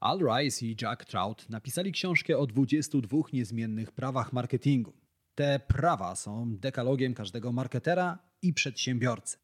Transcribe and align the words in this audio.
Al 0.00 0.18
Rice 0.18 0.66
i 0.66 0.76
Jack 0.82 1.04
Trout 1.04 1.50
napisali 1.50 1.92
książkę 1.92 2.38
o 2.38 2.46
22 2.46 3.18
niezmiennych 3.32 3.92
prawach 3.92 4.32
marketingu. 4.32 4.92
Te 5.34 5.60
prawa 5.60 6.16
są 6.16 6.56
dekalogiem 6.56 7.14
każdego 7.14 7.52
marketera 7.52 8.18
i 8.42 8.54
przedsiębiorcy. 8.54 9.36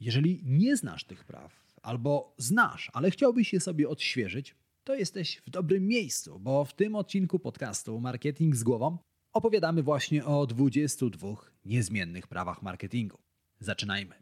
Jeżeli 0.00 0.42
nie 0.44 0.76
znasz 0.76 1.04
tych 1.04 1.24
praw, 1.24 1.76
albo 1.82 2.34
znasz, 2.38 2.90
ale 2.92 3.10
chciałbyś 3.10 3.52
je 3.52 3.60
sobie 3.60 3.88
odświeżyć, 3.88 4.54
to 4.84 4.94
jesteś 4.94 5.42
w 5.46 5.50
dobrym 5.50 5.86
miejscu, 5.86 6.38
bo 6.40 6.64
w 6.64 6.74
tym 6.74 6.94
odcinku 6.94 7.38
podcastu 7.38 8.00
Marketing 8.00 8.56
z 8.56 8.62
głową 8.62 8.98
opowiadamy 9.32 9.82
właśnie 9.82 10.24
o 10.24 10.46
22 10.46 11.28
niezmiennych 11.64 12.26
prawach 12.26 12.62
marketingu. 12.62 13.18
Zaczynajmy. 13.60 14.21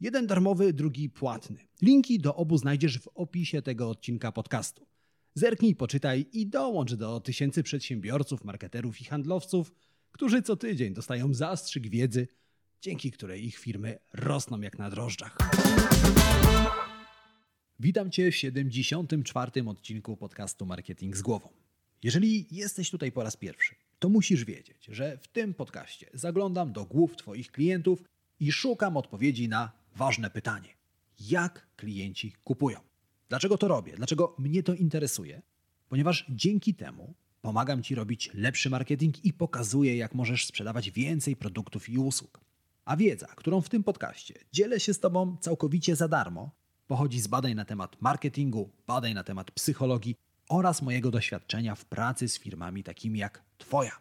Jeden 0.00 0.26
darmowy, 0.26 0.72
drugi 0.72 1.10
płatny. 1.10 1.66
Linki 1.82 2.18
do 2.18 2.36
obu 2.36 2.58
znajdziesz 2.58 2.98
w 2.98 3.08
opisie 3.14 3.62
tego 3.62 3.90
odcinka 3.90 4.32
podcastu. 4.32 4.86
Zerknij, 5.34 5.74
poczytaj 5.74 6.26
i 6.32 6.46
dołącz 6.46 6.94
do 6.94 7.20
tysięcy 7.20 7.62
przedsiębiorców, 7.62 8.44
marketerów 8.44 9.00
i 9.00 9.04
handlowców, 9.04 9.72
którzy 10.12 10.42
co 10.42 10.56
tydzień 10.56 10.94
dostają 10.94 11.34
zastrzyk 11.34 11.88
wiedzy, 11.88 12.28
dzięki 12.80 13.10
której 13.10 13.46
ich 13.46 13.58
firmy 13.58 13.98
rosną 14.12 14.60
jak 14.60 14.78
na 14.78 14.90
drożdżach. 14.90 15.38
Witam 17.80 18.10
Cię 18.10 18.30
w 18.30 18.36
74. 18.36 19.64
odcinku 19.66 20.16
podcastu 20.16 20.66
Marketing 20.66 21.16
z 21.16 21.22
Głową. 21.22 21.48
Jeżeli 22.02 22.46
jesteś 22.50 22.90
tutaj 22.90 23.12
po 23.12 23.22
raz 23.22 23.36
pierwszy, 23.36 23.74
to 23.98 24.08
musisz 24.08 24.44
wiedzieć, 24.44 24.84
że 24.88 25.18
w 25.18 25.28
tym 25.28 25.54
podcaście 25.54 26.10
zaglądam 26.14 26.72
do 26.72 26.84
głów 26.84 27.16
Twoich 27.16 27.52
klientów 27.52 28.02
i 28.40 28.52
szukam 28.52 28.96
odpowiedzi 28.96 29.48
na 29.48 29.85
ważne 29.96 30.30
pytanie: 30.30 30.68
jak 31.20 31.66
klienci 31.76 32.32
kupują? 32.44 32.80
Dlaczego 33.28 33.58
to 33.58 33.68
robię? 33.68 33.92
Dlaczego 33.96 34.34
mnie 34.38 34.62
to 34.62 34.74
interesuje? 34.74 35.42
Ponieważ 35.88 36.26
dzięki 36.28 36.74
temu 36.74 37.14
pomagam 37.42 37.82
Ci 37.82 37.94
robić 37.94 38.30
lepszy 38.34 38.70
marketing 38.70 39.24
i 39.24 39.32
pokazuję, 39.32 39.96
jak 39.96 40.14
możesz 40.14 40.46
sprzedawać 40.46 40.90
więcej 40.90 41.36
produktów 41.36 41.88
i 41.88 41.98
usług. 41.98 42.40
A 42.84 42.96
wiedza, 42.96 43.26
którą 43.26 43.60
w 43.60 43.68
tym 43.68 43.84
podcaście 43.84 44.34
dzielę 44.52 44.80
się 44.80 44.94
z 44.94 45.00
Tobą 45.00 45.36
całkowicie 45.40 45.96
za 45.96 46.08
darmo, 46.08 46.50
pochodzi 46.86 47.20
z 47.20 47.26
badań 47.26 47.54
na 47.54 47.64
temat 47.64 48.02
marketingu, 48.02 48.70
badań 48.86 49.14
na 49.14 49.24
temat 49.24 49.50
psychologii 49.50 50.14
oraz 50.48 50.82
mojego 50.82 51.10
doświadczenia 51.10 51.74
w 51.74 51.84
pracy 51.84 52.28
z 52.28 52.38
firmami 52.38 52.82
takimi 52.82 53.18
jak 53.18 53.42
Twoja. 53.58 53.92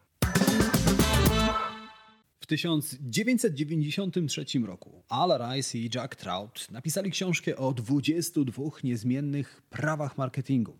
W 2.45 2.47
1993 2.47 4.45
roku 4.65 5.03
Al 5.09 5.39
Rice 5.39 5.77
i 5.77 5.89
Jack 5.95 6.15
Trout 6.15 6.71
napisali 6.71 7.11
książkę 7.11 7.57
o 7.57 7.73
22 7.73 8.63
niezmiennych 8.83 9.61
prawach 9.69 10.17
marketingu. 10.17 10.77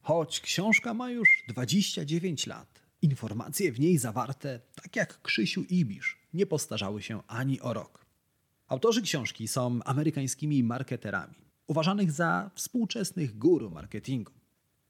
Choć 0.00 0.40
książka 0.40 0.94
ma 0.94 1.10
już 1.10 1.28
29 1.48 2.46
lat, 2.46 2.82
informacje 3.02 3.72
w 3.72 3.80
niej 3.80 3.98
zawarte, 3.98 4.60
tak 4.74 4.96
jak 4.96 5.22
Krzysiu 5.22 5.62
Ibisz, 5.62 6.18
nie 6.34 6.46
postarzały 6.46 7.02
się 7.02 7.22
ani 7.26 7.60
o 7.60 7.72
rok. 7.72 8.06
Autorzy 8.68 9.02
książki 9.02 9.48
są 9.48 9.82
amerykańskimi 9.84 10.64
marketerami, 10.64 11.34
uważanych 11.66 12.12
za 12.12 12.50
współczesnych 12.54 13.38
guru 13.38 13.70
marketingu. 13.70 14.32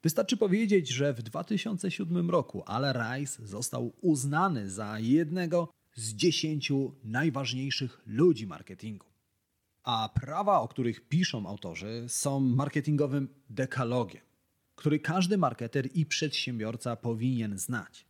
Wystarczy 0.03 0.37
powiedzieć, 0.37 0.89
że 0.89 1.15
w 1.15 1.23
2007 1.23 2.31
roku 2.31 2.63
Al 2.67 2.85
Rice 2.93 3.47
został 3.47 3.93
uznany 4.01 4.71
za 4.71 4.99
jednego 4.99 5.82
z 5.95 6.15
dziesięciu 6.15 6.95
najważniejszych 7.05 8.03
ludzi 8.07 8.47
marketingu. 8.47 9.07
A 9.83 10.09
prawa, 10.15 10.61
o 10.61 10.69
których 10.69 11.09
piszą 11.09 11.47
autorzy, 11.47 12.05
są 12.09 12.41
marketingowym 12.41 13.29
dekalogiem, 13.51 14.23
który 14.75 14.99
każdy 14.99 15.39
marketer 15.39 15.89
i 15.95 16.07
przedsiębiorca 16.07 16.97
powinien 16.97 17.59
znać. 17.59 18.07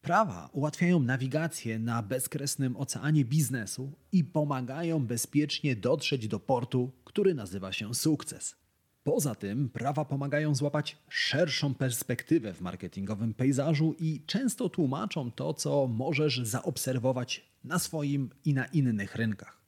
Prawa 0.00 0.50
ułatwiają 0.52 1.00
nawigację 1.00 1.78
na 1.78 2.02
bezkresnym 2.02 2.76
oceanie 2.76 3.24
biznesu 3.24 3.92
i 4.12 4.24
pomagają 4.24 5.06
bezpiecznie 5.06 5.76
dotrzeć 5.76 6.28
do 6.28 6.40
portu, 6.40 6.92
który 7.04 7.34
nazywa 7.34 7.72
się 7.72 7.94
sukces. 7.94 8.61
Poza 9.04 9.34
tym 9.34 9.68
prawa 9.68 10.04
pomagają 10.04 10.54
złapać 10.54 10.98
szerszą 11.08 11.74
perspektywę 11.74 12.54
w 12.54 12.60
marketingowym 12.60 13.34
pejzażu 13.34 13.94
i 13.98 14.22
często 14.26 14.68
tłumaczą 14.68 15.30
to, 15.30 15.54
co 15.54 15.86
możesz 15.86 16.40
zaobserwować 16.40 17.44
na 17.64 17.78
swoim 17.78 18.30
i 18.44 18.54
na 18.54 18.66
innych 18.66 19.14
rynkach. 19.14 19.60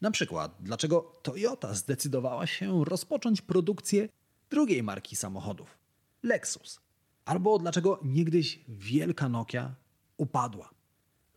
Na 0.00 0.10
przykład, 0.10 0.56
dlaczego 0.60 1.20
Toyota 1.22 1.74
zdecydowała 1.74 2.46
się 2.46 2.84
rozpocząć 2.84 3.42
produkcję 3.42 4.08
drugiej 4.50 4.82
marki 4.82 5.16
samochodów 5.16 5.78
Lexus, 6.22 6.80
albo 7.24 7.58
dlaczego 7.58 8.00
niegdyś 8.04 8.60
wielka 8.68 9.28
Nokia 9.28 9.74
upadła. 10.16 10.70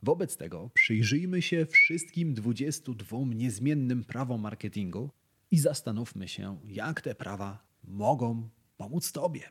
Wobec 0.02 0.36
tego 0.36 0.70
przyjrzyjmy 0.74 1.42
się 1.42 1.66
wszystkim 1.66 2.34
22 2.34 3.18
niezmiennym 3.34 4.04
prawom 4.04 4.40
marketingu 4.40 5.10
i 5.50 5.58
zastanówmy 5.58 6.28
się, 6.28 6.60
jak 6.64 7.00
te 7.00 7.14
prawa 7.14 7.66
mogą 7.84 8.48
pomóc 8.76 9.12
Tobie. 9.12 9.50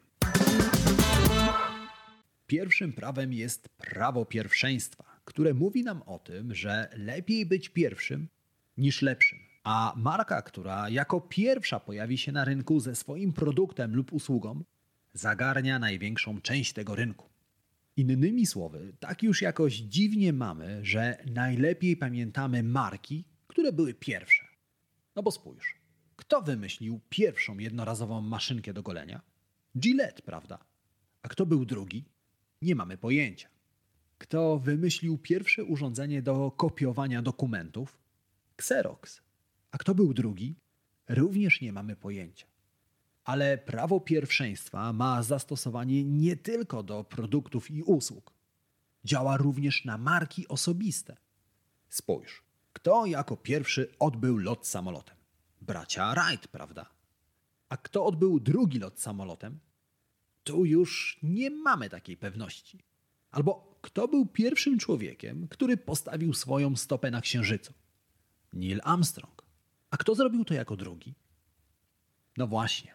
Pierwszym 2.48 2.94
prawem 2.94 3.34
jest 3.34 3.70
prawo 3.70 4.26
pierwszeństwa, 4.26 5.04
które 5.26 5.54
mówi 5.54 5.84
nam 5.84 6.02
o 6.02 6.20
tym, 6.20 6.56
że 6.56 6.90
lepiej 6.98 7.46
być 7.46 7.70
pierwszym 7.70 8.28
niż 8.78 9.02
lepszym. 9.02 9.40
A 9.64 9.94
marka, 9.98 10.42
która 10.42 10.90
jako 10.90 11.22
pierwsza 11.22 11.80
pojawi 11.80 12.18
się 12.18 12.32
na 12.32 12.46
rynku 12.46 12.80
ze 12.80 12.96
swoim 12.96 13.34
produktem 13.34 13.96
lub 13.96 14.14
usługą, 14.14 14.64
zagarnia 15.14 15.80
największą 15.80 16.42
część 16.42 16.74
tego 16.74 16.96
rynku. 16.96 17.30
Innymi 17.98 18.46
słowy, 18.46 18.94
tak 19.00 19.24
już 19.24 19.42
jakoś 19.42 19.74
dziwnie 19.76 20.34
mamy, 20.34 20.80
że 20.86 21.18
najlepiej 21.26 21.98
pamiętamy 21.98 22.64
marki, 22.64 23.26
które 23.48 23.72
były 23.72 23.94
pierwsze. 23.94 24.48
No 25.16 25.24
bo 25.24 25.32
spójrz, 25.32 25.79
kto 26.30 26.42
wymyślił 26.42 27.00
pierwszą 27.10 27.58
jednorazową 27.58 28.22
maszynkę 28.22 28.74
do 28.74 28.84
golenia? 28.84 29.22
Gillette, 29.78 30.22
prawda? 30.22 30.60
A 31.22 31.28
kto 31.28 31.46
był 31.46 31.66
drugi? 31.66 32.06
Nie 32.62 32.76
mamy 32.76 32.98
pojęcia. 32.98 33.50
Kto 34.18 34.60
wymyślił 34.60 35.18
pierwsze 35.18 35.64
urządzenie 35.64 36.22
do 36.22 36.52
kopiowania 36.52 37.22
dokumentów? 37.22 37.98
Xerox. 38.58 39.22
A 39.72 39.78
kto 39.78 39.96
był 39.96 40.14
drugi? 40.14 40.56
Również 41.08 41.62
nie 41.62 41.74
mamy 41.74 41.96
pojęcia. 41.96 42.48
Ale 43.24 43.58
prawo 43.58 44.00
pierwszeństwa 44.00 44.94
ma 44.94 45.24
zastosowanie 45.24 46.04
nie 46.04 46.36
tylko 46.36 46.84
do 46.84 47.04
produktów 47.04 47.72
i 47.72 47.84
usług. 47.84 48.34
Działa 49.04 49.38
również 49.38 49.86
na 49.86 49.98
marki 49.98 50.48
osobiste. 50.48 51.18
Spójrz, 51.90 52.44
kto 52.74 53.06
jako 53.06 53.38
pierwszy 53.38 53.96
odbył 54.00 54.38
lot 54.38 54.68
samolotem? 54.68 55.19
Bracia 55.62 56.14
Wright, 56.14 56.48
prawda? 56.48 56.90
A 57.70 57.78
kto 57.78 58.06
odbył 58.06 58.40
drugi 58.40 58.80
lot 58.80 59.00
samolotem? 59.00 59.60
Tu 60.44 60.66
już 60.66 61.20
nie 61.24 61.50
mamy 61.50 61.90
takiej 61.90 62.18
pewności. 62.18 62.80
Albo 63.32 63.80
kto 63.82 64.08
był 64.08 64.26
pierwszym 64.26 64.80
człowiekiem, 64.80 65.48
który 65.48 65.78
postawił 65.78 66.34
swoją 66.34 66.76
stopę 66.76 67.12
na 67.12 67.22
księżycu? 67.22 67.74
Neil 68.54 68.82
Armstrong. 68.84 69.46
A 69.92 69.98
kto 69.98 70.16
zrobił 70.16 70.46
to 70.46 70.54
jako 70.54 70.76
drugi? 70.76 71.16
No 72.38 72.48
właśnie. 72.48 72.94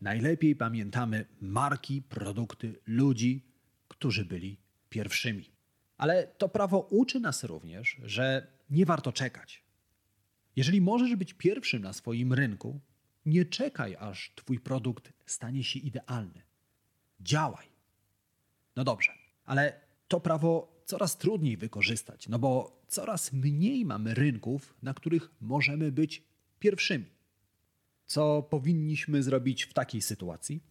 Najlepiej 0.00 0.56
pamiętamy 0.56 1.26
marki, 1.40 2.02
produkty, 2.02 2.80
ludzi, 2.86 3.44
którzy 3.88 4.24
byli 4.24 4.56
pierwszymi. 4.88 5.50
Ale 5.96 6.26
to 6.26 6.48
prawo 6.48 6.78
uczy 6.78 7.20
nas 7.20 7.44
również, 7.44 7.96
że 8.02 8.46
nie 8.70 8.86
warto 8.86 9.12
czekać. 9.12 9.64
Jeżeli 10.56 10.80
możesz 10.80 11.16
być 11.16 11.34
pierwszym 11.34 11.82
na 11.82 11.92
swoim 11.92 12.32
rynku, 12.32 12.80
nie 13.26 13.44
czekaj, 13.44 13.96
aż 13.96 14.32
Twój 14.34 14.60
produkt 14.60 15.12
stanie 15.26 15.64
się 15.64 15.78
idealny. 15.78 16.42
Działaj. 17.20 17.66
No 18.76 18.84
dobrze, 18.84 19.12
ale 19.44 19.80
to 20.08 20.20
prawo 20.20 20.82
coraz 20.84 21.18
trudniej 21.18 21.56
wykorzystać, 21.56 22.28
no 22.28 22.38
bo 22.38 22.82
coraz 22.88 23.32
mniej 23.32 23.84
mamy 23.84 24.14
rynków, 24.14 24.74
na 24.82 24.94
których 24.94 25.30
możemy 25.40 25.92
być 25.92 26.22
pierwszymi. 26.58 27.06
Co 28.06 28.42
powinniśmy 28.42 29.22
zrobić 29.22 29.64
w 29.64 29.72
takiej 29.72 30.02
sytuacji? 30.02 30.70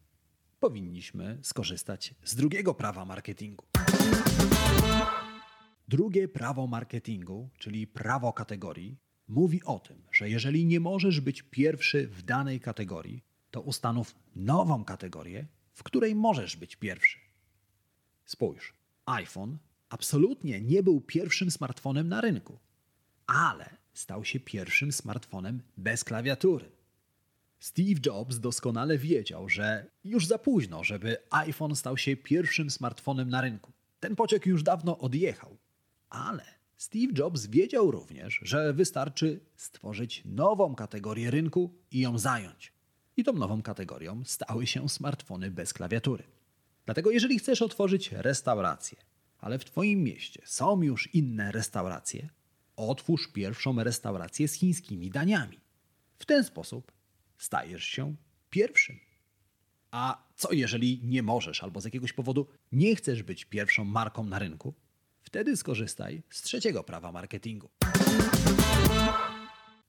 powinniśmy 0.59 1.37
skorzystać 1.41 2.13
z 2.23 2.35
drugiego 2.35 2.73
prawa 2.73 3.05
marketingu. 3.05 3.65
Drugie 5.87 6.27
prawo 6.27 6.67
marketingu, 6.67 7.49
czyli 7.57 7.87
prawo 7.87 8.33
kategorii, 8.33 8.97
mówi 9.29 9.63
o 9.63 9.79
tym, 9.79 9.97
że 10.11 10.29
jeżeli 10.29 10.65
nie 10.65 10.79
możesz 10.79 11.21
być 11.21 11.41
pierwszy 11.41 12.07
w 12.07 12.21
danej 12.21 12.59
kategorii, 12.59 13.23
to 13.51 13.61
ustanów 13.61 14.15
nową 14.35 14.83
kategorię, 14.83 15.45
w 15.73 15.83
której 15.83 16.15
możesz 16.15 16.55
być 16.55 16.75
pierwszy. 16.75 17.19
Spójrz, 18.25 18.73
iPhone 19.05 19.57
absolutnie 19.89 20.61
nie 20.61 20.83
był 20.83 21.01
pierwszym 21.01 21.51
smartfonem 21.51 22.09
na 22.09 22.21
rynku, 22.21 22.59
ale 23.27 23.69
stał 23.93 24.25
się 24.25 24.39
pierwszym 24.39 24.91
smartfonem 24.91 25.61
bez 25.77 26.03
klawiatury. 26.03 26.71
Steve 27.59 27.99
Jobs 28.05 28.39
doskonale 28.39 28.97
wiedział, 28.97 29.49
że 29.49 29.85
już 30.03 30.27
za 30.27 30.37
późno, 30.37 30.83
żeby 30.83 31.17
iPhone 31.29 31.75
stał 31.75 31.97
się 31.97 32.17
pierwszym 32.17 32.71
smartfonem 32.71 33.29
na 33.29 33.41
rynku. 33.41 33.71
Ten 33.99 34.15
pociąg 34.15 34.45
już 34.45 34.63
dawno 34.63 34.97
odjechał. 34.97 35.57
Ale 36.09 36.58
Steve 36.79 37.13
Jobs 37.17 37.45
wiedział 37.45 37.91
również, 37.91 38.39
że 38.41 38.73
wystarczy 38.73 39.39
stworzyć 39.55 40.21
nową 40.25 40.75
kategorię 40.75 41.31
rynku 41.31 41.73
i 41.91 41.99
ją 41.99 42.17
zająć. 42.17 42.73
I 43.17 43.23
tą 43.23 43.33
nową 43.33 43.61
kategorią 43.61 44.23
stały 44.25 44.67
się 44.67 44.89
smartfony 44.89 45.51
bez 45.51 45.73
klawiatury. 45.73 46.23
Dlatego 46.85 47.11
jeżeli 47.11 47.39
chcesz 47.39 47.61
otworzyć 47.61 48.11
restaurację, 48.11 48.97
ale 49.39 49.59
w 49.59 49.65
Twoim 49.65 50.03
mieście 50.03 50.41
są 50.45 50.81
już 50.81 51.15
inne 51.15 51.51
restauracje, 51.51 52.29
otwórz 52.75 53.27
pierwszą 53.33 53.83
restaurację 53.83 54.47
z 54.47 54.53
chińskimi 54.53 55.09
daniami. 55.09 55.59
W 56.17 56.25
ten 56.25 56.43
sposób 56.43 56.91
stajesz 57.37 57.83
się 57.83 58.15
pierwszym. 58.49 58.99
A 59.91 60.23
co 60.35 60.53
jeżeli 60.53 61.01
nie 61.03 61.23
możesz 61.23 61.63
albo 61.63 61.81
z 61.81 61.85
jakiegoś 61.85 62.13
powodu 62.13 62.47
nie 62.71 62.95
chcesz 62.95 63.23
być 63.23 63.45
pierwszą 63.45 63.85
marką 63.85 64.23
na 64.23 64.39
rynku? 64.39 64.73
Wtedy 65.21 65.57
skorzystaj 65.57 66.24
z 66.30 66.42
trzeciego 66.42 66.83
prawa 66.83 67.12
marketingu. 67.12 67.69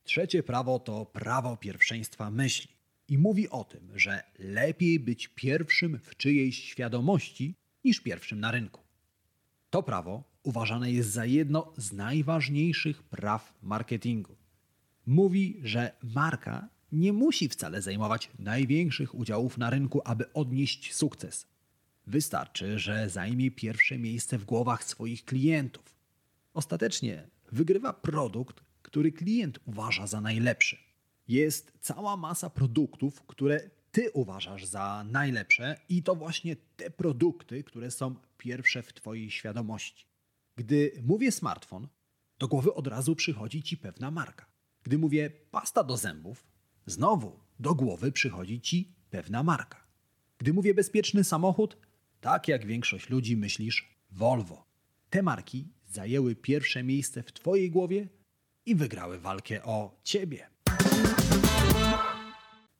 Trzecie 0.05 0.43
prawo 0.43 0.79
to 0.79 1.06
prawo 1.06 1.56
pierwszeństwa 1.56 2.31
myśli 2.31 2.71
i 3.09 3.19
mówi 3.19 3.49
o 3.49 3.65
tym, 3.65 3.99
że 3.99 4.23
lepiej 4.38 5.00
być 5.00 5.29
pierwszym 5.29 5.99
w 5.99 6.17
czyjejś 6.17 6.65
świadomości 6.65 7.55
niż 7.85 8.00
pierwszym 8.00 8.41
na 8.41 8.50
rynku. 8.50 8.81
To 9.71 9.82
prawo 9.82 10.25
uważane 10.43 10.93
jest 10.93 11.11
za 11.11 11.25
jedno 11.25 11.73
z 11.76 11.93
najważniejszych 11.93 13.03
praw 13.03 13.59
marketingu. 13.62 14.37
Mówi, 15.06 15.61
że 15.62 15.93
marka 16.03 16.69
nie 16.93 17.12
musi 17.12 17.49
wcale 17.49 17.83
zajmować 17.83 18.31
największych 18.38 19.15
udziałów 19.15 19.59
na 19.59 19.71
rynku, 19.71 20.03
aby 20.05 20.33
odnieść 20.33 20.94
sukces. 20.94 21.47
Wystarczy, 22.11 22.79
że 22.79 23.11
zajmie 23.11 23.51
pierwsze 23.51 23.99
miejsce 23.99 24.39
w 24.39 24.45
głowach 24.45 24.85
swoich 24.85 25.25
klientów. 25.25 25.95
Ostatecznie 26.55 27.29
wygrywa 27.53 27.93
produkt, 27.93 28.61
który 28.83 29.12
klient 29.12 29.59
uważa 29.67 30.07
za 30.07 30.21
najlepszy. 30.21 30.79
Jest 31.29 31.73
cała 31.81 32.17
masa 32.17 32.51
produktów, 32.51 33.23
które 33.23 33.71
ty 33.93 34.11
uważasz 34.11 34.65
za 34.65 35.05
najlepsze, 35.05 35.81
i 35.89 36.03
to 36.03 36.15
właśnie 36.15 36.57
te 36.77 36.91
produkty, 36.91 37.65
które 37.65 37.91
są 37.91 38.15
pierwsze 38.39 38.83
w 38.83 38.93
Twojej 38.93 39.31
świadomości. 39.31 40.07
Gdy 40.57 40.93
mówię 41.03 41.33
smartfon, 41.33 41.89
do 42.39 42.49
głowy 42.49 42.75
od 42.75 42.87
razu 42.87 43.17
przychodzi 43.17 43.62
Ci 43.62 43.77
pewna 43.77 44.11
marka. 44.11 44.47
Gdy 44.83 44.99
mówię 44.99 45.31
pasta 45.51 45.85
do 45.85 45.97
zębów, 45.97 46.47
znowu 46.87 47.41
do 47.59 47.75
głowy 47.75 48.12
przychodzi 48.12 48.61
Ci 48.61 48.95
pewna 49.11 49.43
marka. 49.43 49.87
Gdy 50.39 50.53
mówię 50.53 50.75
bezpieczny 50.75 51.25
samochód, 51.25 51.77
tak 52.20 52.49
jak 52.49 52.67
większość 52.67 53.08
ludzi 53.08 53.37
myślisz 53.37 53.99
Volvo. 54.11 54.67
Te 55.11 55.22
marki 55.22 55.69
zajęły 55.88 56.37
pierwsze 56.37 56.82
miejsce 56.82 57.22
w 57.22 57.32
Twojej 57.32 57.70
głowie 57.70 58.08
i 58.67 58.75
wygrały 58.75 59.19
walkę 59.19 59.64
o 59.64 60.00
Ciebie. 60.02 60.50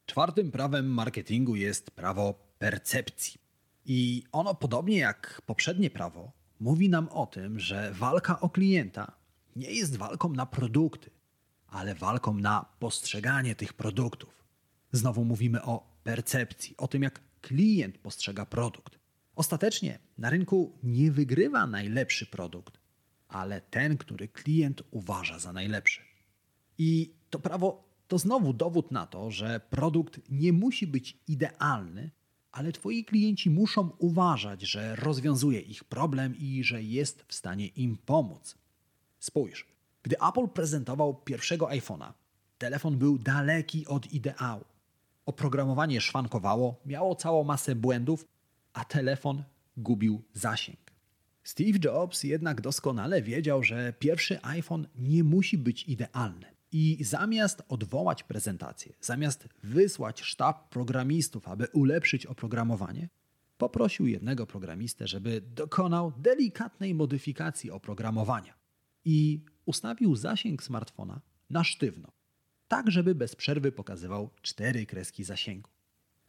Czwartym 0.07 0.51
prawem 0.51 0.87
marketingu 0.87 1.57
jest 1.57 1.91
prawo 1.91 2.35
percepcji. 2.59 3.41
I 3.85 4.25
ono, 4.33 4.55
podobnie 4.55 4.99
jak 4.99 5.43
poprzednie 5.47 5.91
prawo, 5.91 6.33
mówi 6.61 6.89
nam 6.89 7.09
o 7.09 7.27
tym, 7.27 7.61
że 7.61 7.93
walka 7.93 8.41
o 8.41 8.51
klienta 8.51 9.13
nie 9.57 9.71
jest 9.71 9.97
walką 9.97 10.33
na 10.33 10.47
produkty, 10.47 11.11
ale 11.67 11.95
walką 11.95 12.35
na 12.35 12.65
postrzeganie 12.79 13.55
tych 13.55 13.73
produktów. 13.73 14.45
Znowu 14.93 15.25
mówimy 15.25 15.63
o 15.63 16.01
percepcji, 16.03 16.77
o 16.77 16.89
tym, 16.89 17.03
jak 17.03 17.21
klient 17.41 17.99
postrzega 17.99 18.47
produkt. 18.47 19.00
Ostatecznie 19.41 19.99
na 20.19 20.31
rynku 20.31 20.79
nie 20.83 21.13
wygrywa 21.13 21.67
najlepszy 21.67 22.27
produkt, 22.27 22.81
ale 23.29 23.61
ten, 23.61 23.97
który 23.97 24.29
klient 24.29 24.83
uważa 24.91 25.39
za 25.39 25.53
najlepszy. 25.53 26.01
I 26.79 27.15
to 27.31 27.39
prawo 27.39 27.85
to 28.09 28.19
znowu 28.19 28.53
dowód 28.53 28.91
na 28.91 29.07
to, 29.07 29.31
że 29.31 29.61
produkt 29.71 30.21
nie 30.31 30.53
musi 30.53 30.87
być 30.87 31.19
idealny, 31.29 32.11
ale 32.53 32.73
Twoi 32.73 33.05
klienci 33.05 33.51
muszą 33.51 33.91
uważać, 33.99 34.63
że 34.63 34.97
rozwiązuje 34.97 35.61
ich 35.61 35.85
problem 35.85 36.37
i 36.39 36.65
że 36.65 36.83
jest 36.83 37.25
w 37.29 37.35
stanie 37.35 37.67
im 37.67 37.97
pomóc. 37.97 38.59
Spójrz, 39.19 39.67
gdy 40.03 40.17
Apple 40.29 40.49
prezentował 40.49 41.15
pierwszego 41.15 41.67
iPhone'a, 41.67 42.13
telefon 42.59 42.99
był 42.99 43.19
daleki 43.19 43.87
od 43.87 44.13
ideału. 44.13 44.65
Oprogramowanie 45.27 46.01
szwankowało, 46.01 46.81
miało 46.87 47.15
całą 47.15 47.45
masę 47.45 47.75
błędów, 47.75 48.25
a 48.73 48.85
telefon 48.85 49.45
gubił 49.77 50.23
zasięg. 50.33 50.91
Steve 51.43 51.79
Jobs 51.85 52.23
jednak 52.23 52.61
doskonale 52.61 53.23
wiedział, 53.23 53.63
że 53.63 53.93
pierwszy 53.99 54.43
iPhone 54.43 54.87
nie 54.95 55.25
musi 55.25 55.59
być 55.59 55.85
idealny. 55.85 56.47
I 56.73 57.05
zamiast 57.05 57.63
odwołać 57.69 58.23
prezentację, 58.23 58.93
zamiast 59.01 59.49
wysłać 59.63 60.21
sztab 60.21 60.69
programistów, 60.69 61.49
aby 61.49 61.67
ulepszyć 61.73 62.27
oprogramowanie, 62.27 63.09
poprosił 63.59 64.07
jednego 64.07 64.47
programistę, 64.47 65.07
żeby 65.07 65.41
dokonał 65.41 66.13
delikatnej 66.19 66.95
modyfikacji 66.95 67.71
oprogramowania 67.71 68.55
i 69.05 69.45
ustawił 69.65 70.17
zasięg 70.17 70.63
smartfona 70.63 71.21
na 71.51 71.65
sztywno, 71.65 72.13
tak 72.69 72.91
żeby 72.91 73.15
bez 73.15 73.37
przerwy 73.37 73.73
pokazywał 73.73 74.31
cztery 74.43 74.87
kreski 74.87 75.25
zasięgu. 75.25 75.71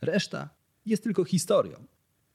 Reszta 0.01 0.49
jest 0.85 1.03
tylko 1.03 1.23
historią. 1.23 1.85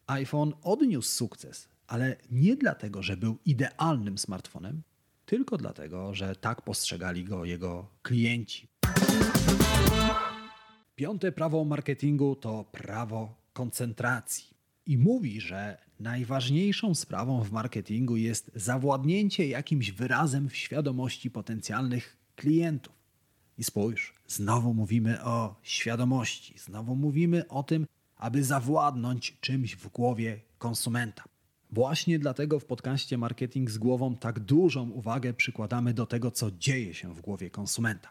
iPhone 0.07 0.53
odniósł 0.63 1.09
sukces, 1.09 1.69
ale 1.87 2.17
nie 2.31 2.57
dlatego, 2.57 3.03
że 3.03 3.17
był 3.17 3.39
idealnym 3.45 4.19
smartfonem, 4.19 4.83
tylko 5.27 5.57
dlatego, 5.57 6.15
że 6.15 6.37
tak 6.37 6.63
postrzegali 6.63 7.25
go 7.25 7.45
jego 7.45 7.87
klienci. 8.03 8.69
Piąte 10.97 11.33
prawo 11.33 11.65
marketingu 11.65 12.37
to 12.37 12.65
prawo 12.65 13.35
koncentracji. 13.53 14.57
I 14.87 14.99
mówi, 14.99 15.41
że 15.41 15.79
najważniejszą 16.01 16.95
sprawą 16.95 17.43
w 17.45 17.53
marketingu 17.53 18.17
jest 18.17 18.51
zawładnięcie 18.55 19.49
jakimś 19.49 19.91
wyrazem 19.91 20.49
w 20.49 20.57
świadomości 20.57 21.31
potencjalnych 21.31 22.17
klientów. 22.37 22.95
I 23.59 23.65
spójrz, 23.65 24.15
znowu 24.27 24.75
mówimy 24.75 25.25
o 25.25 25.55
świadomości, 25.63 26.59
znowu 26.59 26.97
mówimy 26.97 27.49
o 27.49 27.63
tym, 27.63 27.87
aby 28.17 28.45
zawładnąć 28.45 29.37
czymś 29.41 29.77
w 29.77 29.89
głowie 29.89 30.41
konsumenta. 30.59 31.25
Właśnie 31.71 32.19
dlatego 32.19 32.61
w 32.61 32.65
podcaście 32.65 33.19
Marketing 33.19 33.71
z 33.71 33.79
głową 33.79 34.17
tak 34.17 34.41
dużą 34.41 34.91
uwagę 34.91 35.35
przykładamy 35.35 35.95
do 35.95 36.07
tego, 36.07 36.31
co 36.31 36.51
dzieje 36.51 36.95
się 36.95 37.15
w 37.15 37.21
głowie 37.21 37.51
konsumenta. 37.51 38.11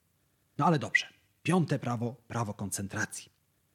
No 0.57 0.65
ale 0.65 0.79
dobrze. 0.79 1.07
Piąte 1.43 1.79
prawo 1.79 2.15
prawo 2.27 2.53
koncentracji. 2.53 3.31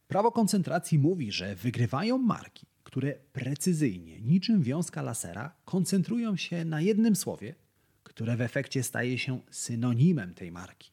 Prawo 0.07 0.31
koncentracji 0.31 0.99
mówi, 0.99 1.31
że 1.31 1.55
wygrywają 1.55 2.17
marki, 2.17 2.65
które 2.83 3.13
precyzyjnie, 3.33 4.21
niczym 4.21 4.61
wiązka 4.61 5.01
lasera, 5.01 5.55
koncentrują 5.65 6.35
się 6.35 6.65
na 6.65 6.81
jednym 6.81 7.15
słowie, 7.15 7.55
które 8.03 8.37
w 8.37 8.41
efekcie 8.41 8.83
staje 8.83 9.17
się 9.17 9.39
synonimem 9.51 10.33
tej 10.33 10.51
marki. 10.51 10.90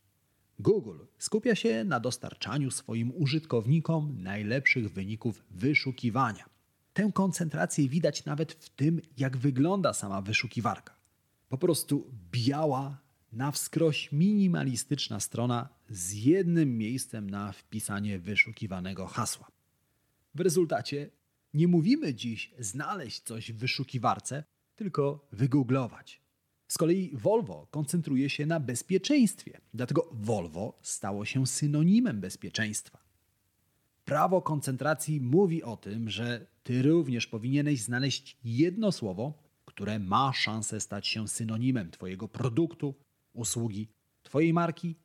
Google 0.59 0.99
skupia 1.19 1.55
się 1.55 1.85
na 1.85 2.01
dostarczaniu 2.01 2.71
swoim 2.71 3.13
użytkownikom 3.15 4.23
najlepszych 4.23 4.93
wyników 4.93 5.43
wyszukiwania 5.51 6.45
Tę 6.93 7.11
koncentrację 7.15 7.89
widać 7.89 8.25
nawet 8.25 8.53
w 8.53 8.69
tym, 8.69 9.01
jak 9.17 9.37
wygląda 9.37 9.93
sama 9.93 10.23
wyszukiwarka. 10.23 10.95
Po 11.49 11.59
prostu 11.59 12.11
biała, 12.33 12.99
na 13.33 13.51
wskroś 13.51 14.13
minimalistyczna 14.13 15.21
strona 15.21 15.69
z 15.89 16.13
jednym 16.13 16.79
miejscem 16.79 17.31
na 17.31 17.53
wpisanie 17.53 18.19
wyszukiwanego 18.19 19.07
hasła. 19.07 19.49
W 20.35 20.41
rezultacie 20.41 21.11
nie 21.55 21.69
mówimy 21.69 22.15
dziś 22.15 22.55
znaleźć 22.59 23.23
coś 23.23 23.53
w 23.53 23.57
wyszukiwarce, 23.57 24.45
tylko 24.77 25.29
wygooglować. 25.33 26.21
Z 26.69 26.79
kolei 26.79 27.11
Volvo 27.15 27.67
koncentruje 27.71 28.31
się 28.31 28.47
na 28.47 28.61
bezpieczeństwie, 28.61 29.61
dlatego 29.75 30.09
Volvo 30.13 30.79
stało 30.83 31.25
się 31.25 31.47
synonimem 31.47 32.21
bezpieczeństwa. 32.21 32.99
prawo 34.05 34.43
koncentracji 34.43 35.21
mówi 35.21 35.63
o 35.63 35.77
tym, 35.77 36.11
że 36.11 36.47
ty 36.63 36.83
również 36.83 37.27
powinieneś 37.27 37.81
znaleźć 37.83 38.37
jedno 38.45 38.93
słowo, 38.93 39.33
które 39.65 39.99
ma 39.99 40.33
szansę 40.33 40.81
stać 40.81 41.07
się 41.07 41.29
synonimem 41.29 41.91
Twojego 41.91 42.29
produktu, 42.29 42.95
usługi, 43.33 43.89
Twojej 44.23 44.53
marki, 44.53 44.97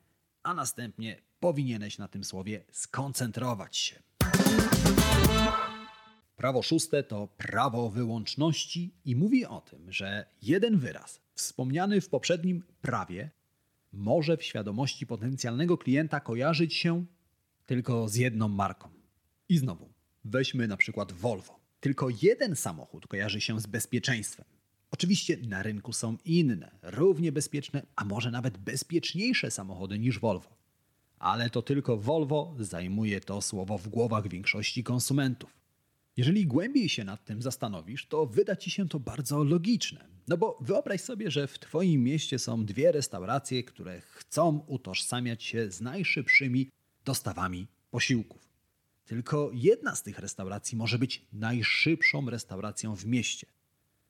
a 0.44 0.54
następnie 0.54 1.22
powinieneś 1.40 1.98
na 1.98 2.08
tym 2.08 2.24
słowie 2.24 2.64
skoncentrować 2.72 3.78
się. 3.78 4.04
Prawo 6.36 6.62
szóste 6.62 7.04
to 7.04 7.28
prawo 7.28 7.90
wyłączności 7.90 8.94
i 9.06 9.16
mówi 9.16 9.46
o 9.46 9.62
tym, 9.62 9.92
że 9.92 10.26
jeden 10.42 10.78
wyraz 10.78 11.23
wspomniany 11.36 12.02
w 12.02 12.10
poprzednim 12.10 12.64
prawie 12.82 13.30
może 13.94 14.38
w 14.38 14.44
świadomości 14.44 15.08
potencjalnego 15.08 15.78
klienta 15.78 16.20
kojarzyć 16.20 16.74
się 16.74 17.06
tylko 17.66 18.10
z 18.10 18.16
jedną 18.16 18.48
marką. 18.48 18.90
I 19.50 19.58
znowu, 19.58 19.94
weźmy 20.26 20.68
na 20.68 20.78
przykład 20.78 21.12
Volvo. 21.12 21.60
Tylko 21.80 22.08
jeden 22.22 22.56
samochód 22.56 23.08
kojarzy 23.08 23.42
się 23.42 23.60
z 23.60 23.68
bezpieczeństwem. 23.68 24.46
Oczywiście 24.92 25.38
na 25.38 25.64
rynku 25.64 25.94
są 25.94 26.18
inne, 26.26 26.72
równie 26.82 27.32
bezpieczne, 27.32 27.86
a 27.96 28.06
może 28.06 28.32
nawet 28.32 28.58
bezpieczniejsze 28.58 29.52
samochody 29.52 30.00
niż 30.00 30.20
Volvo. 30.20 30.58
Ale 31.20 31.50
to 31.50 31.62
tylko 31.62 31.98
Volvo 31.98 32.56
zajmuje 32.60 33.22
to 33.22 33.42
słowo 33.42 33.78
w 33.78 33.88
głowach 33.88 34.28
większości 34.28 34.84
konsumentów. 34.84 35.50
Jeżeli 36.18 36.48
głębiej 36.48 36.90
się 36.90 37.04
nad 37.04 37.26
tym 37.26 37.42
zastanowisz, 37.42 38.08
to 38.08 38.26
wyda 38.26 38.56
ci 38.56 38.72
się 38.72 38.90
to 38.90 39.00
bardzo 39.00 39.44
logiczne. 39.44 40.13
No 40.28 40.38
bo 40.38 40.58
wyobraź 40.62 41.02
sobie, 41.02 41.32
że 41.32 41.48
w 41.48 41.60
Twoim 41.60 42.04
mieście 42.04 42.40
są 42.40 42.66
dwie 42.66 42.92
restauracje, 42.92 43.64
które 43.64 44.02
chcą 44.02 44.64
utożsamiać 44.68 45.44
się 45.44 45.72
z 45.72 45.82
najszybszymi 45.82 46.70
dostawami 47.06 47.68
posiłków. 47.92 48.50
Tylko 49.06 49.50
jedna 49.54 49.96
z 49.96 50.04
tych 50.04 50.20
restauracji 50.20 50.78
może 50.78 51.00
być 51.00 51.26
najszybszą 51.34 52.30
restauracją 52.30 52.96
w 52.96 53.06
mieście. 53.06 53.48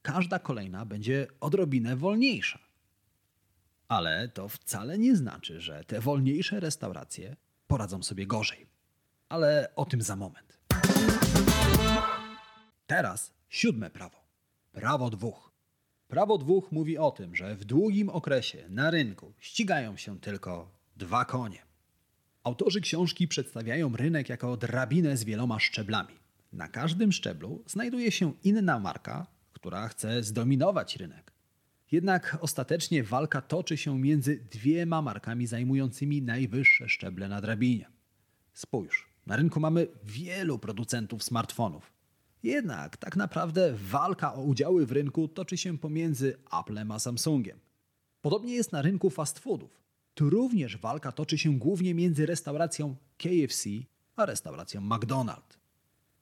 Każda 0.01 0.39
kolejna 0.39 0.85
będzie 0.85 1.27
odrobinę 1.39 1.95
wolniejsza. 1.95 2.59
Ale 3.87 4.29
to 4.29 4.49
wcale 4.49 4.97
nie 4.97 5.15
znaczy, 5.15 5.61
że 5.61 5.83
te 5.83 6.01
wolniejsze 6.01 6.59
restauracje 6.59 7.35
poradzą 7.67 8.03
sobie 8.03 8.27
gorzej. 8.27 8.65
Ale 9.29 9.71
o 9.75 9.85
tym 9.85 10.01
za 10.01 10.15
moment. 10.15 10.59
Teraz 12.87 13.33
siódme 13.49 13.89
prawo. 13.89 14.23
Prawo 14.71 15.09
dwóch. 15.09 15.52
Prawo 16.13 16.37
dwóch 16.37 16.71
mówi 16.71 16.97
o 16.97 17.11
tym, 17.11 17.35
że 17.35 17.55
w 17.55 17.65
długim 17.65 18.09
okresie 18.09 18.65
na 18.69 18.91
rynku 18.91 19.33
ścigają 19.39 19.97
się 19.97 20.19
tylko 20.19 20.71
dwa 20.97 21.25
konie. 21.25 21.59
Autorzy 22.43 22.81
książki 22.81 23.27
przedstawiają 23.27 23.95
rynek 23.95 24.29
jako 24.29 24.57
drabinę 24.57 25.17
z 25.17 25.23
wieloma 25.23 25.59
szczeblami. 25.59 26.13
Na 26.51 26.67
każdym 26.67 27.11
szczeblu 27.11 27.63
znajduje 27.67 28.11
się 28.11 28.33
inna 28.43 28.79
marka, 28.79 29.27
która 29.53 29.87
chce 29.87 30.23
zdominować 30.23 30.95
rynek. 30.95 31.31
Jednak 31.91 32.37
ostatecznie 32.41 33.03
walka 33.03 33.41
toczy 33.41 33.77
się 33.77 33.99
między 33.99 34.47
dwiema 34.51 35.01
markami 35.01 35.47
zajmującymi 35.47 36.21
najwyższe 36.21 36.89
szczeble 36.89 37.27
na 37.27 37.41
drabinie. 37.41 37.85
Spójrz, 38.53 39.07
na 39.25 39.35
rynku 39.35 39.59
mamy 39.59 39.87
wielu 40.03 40.59
producentów 40.59 41.23
smartfonów. 41.23 41.92
Jednak 42.43 42.97
tak 42.97 43.15
naprawdę 43.15 43.73
walka 43.73 44.33
o 44.33 44.41
udziały 44.41 44.85
w 44.85 44.91
rynku 44.91 45.27
toczy 45.27 45.57
się 45.57 45.77
pomiędzy 45.77 46.37
Applem 46.51 46.91
a 46.91 46.99
Samsungiem. 46.99 47.59
Podobnie 48.21 48.53
jest 48.53 48.71
na 48.71 48.81
rynku 48.81 49.09
fast 49.09 49.39
foodów. 49.39 49.83
Tu 50.13 50.29
również 50.29 50.77
walka 50.77 51.11
toczy 51.11 51.37
się 51.37 51.59
głównie 51.59 51.93
między 51.93 52.25
restauracją 52.25 52.95
KFC 53.17 53.69
a 54.15 54.25
restauracją 54.25 54.81
McDonald's. 54.81 55.57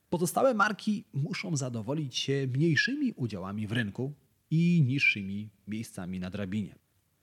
Pozostałe 0.09 0.53
marki 0.53 1.03
muszą 1.13 1.57
zadowolić 1.57 2.17
się 2.17 2.47
mniejszymi 2.53 3.13
udziałami 3.13 3.67
w 3.67 3.71
rynku 3.71 4.13
i 4.51 4.83
niższymi 4.87 5.49
miejscami 5.67 6.19
na 6.19 6.29
drabinie. 6.29 6.75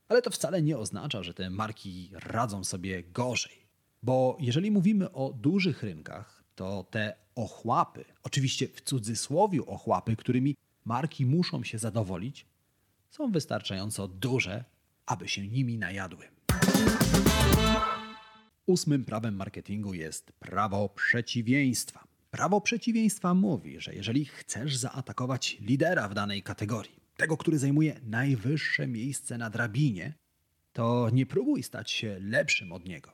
Ale 0.08 0.22
to 0.22 0.30
wcale 0.30 0.62
nie 0.62 0.78
oznacza, 0.78 1.22
że 1.22 1.34
te 1.34 1.50
marki 1.50 2.10
radzą 2.12 2.64
sobie 2.64 3.02
gorzej. 3.02 3.68
Bo 4.02 4.36
jeżeli 4.40 4.70
mówimy 4.70 5.12
o 5.12 5.32
dużych 5.32 5.82
rynkach, 5.82 6.44
to 6.54 6.86
te 6.90 7.16
ochłapy, 7.38 8.04
oczywiście 8.23 8.68
w 8.68 8.80
cudzysłowie 8.80 9.66
ochłapy, 9.66 10.16
którymi 10.16 10.57
marki 10.85 11.26
muszą 11.26 11.64
się 11.64 11.78
zadowolić, 11.78 12.47
są 13.11 13.33
wystarczająco 13.33 14.09
duże, 14.09 14.64
aby 15.07 15.28
się 15.28 15.49
nimi 15.49 15.78
najadły. 15.78 16.25
Ósmym 18.66 19.04
prawem 19.04 19.37
marketingu 19.37 19.95
jest 19.95 20.33
prawo 20.33 20.88
przeciwieństwa. 20.88 22.04
Prawo 22.30 22.61
przeciwieństwa 22.61 23.35
mówi, 23.35 23.80
że 23.80 23.95
jeżeli 23.95 24.25
chcesz 24.25 24.76
zaatakować 24.76 25.57
lidera 25.61 26.09
w 26.09 26.14
danej 26.14 26.42
kategorii, 26.42 27.00
tego, 27.16 27.37
który 27.37 27.59
zajmuje 27.59 28.00
najwyższe 28.07 28.87
miejsce 28.87 29.38
na 29.38 29.50
drabinie, 29.50 30.14
to 30.73 31.11
nie 31.12 31.26
próbuj 31.26 31.62
stać 31.62 31.90
się 31.90 32.18
lepszym 32.21 32.73
od 32.73 32.85
niego. 32.85 33.12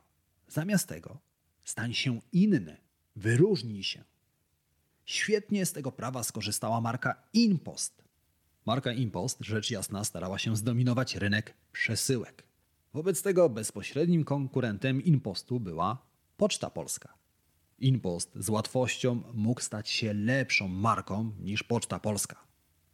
Zamiast 0.49 0.89
tego 0.89 1.21
stań 1.65 1.95
się 1.95 2.21
inny, 2.33 2.77
wyróżnij 3.17 3.83
się. 3.83 4.05
Świetnie 5.05 5.67
z 5.67 5.73
tego 5.73 5.93
prawa 5.93 6.23
skorzystała 6.23 6.81
marka 6.81 7.23
Impost. 7.33 8.05
Marka 8.67 8.93
Impost, 8.93 9.39
rzecz 9.41 9.71
jasna, 9.71 10.05
starała 10.05 10.39
się 10.39 10.57
zdominować 10.57 11.17
rynek 11.17 11.55
przesyłek. 11.73 12.45
Wobec 12.95 13.23
tego 13.23 13.49
bezpośrednim 13.49 14.25
konkurentem 14.25 15.05
Impostu 15.05 15.61
była 15.61 16.07
Poczta 16.37 16.71
Polska. 16.71 17.15
Impost 17.79 18.33
z 18.35 18.49
łatwością 18.49 19.23
mógł 19.35 19.61
stać 19.61 19.91
się 19.91 20.15
lepszą 20.15 20.69
marką 20.69 21.33
niż 21.41 21.63
Poczta 21.63 21.99
Polska. 21.99 22.45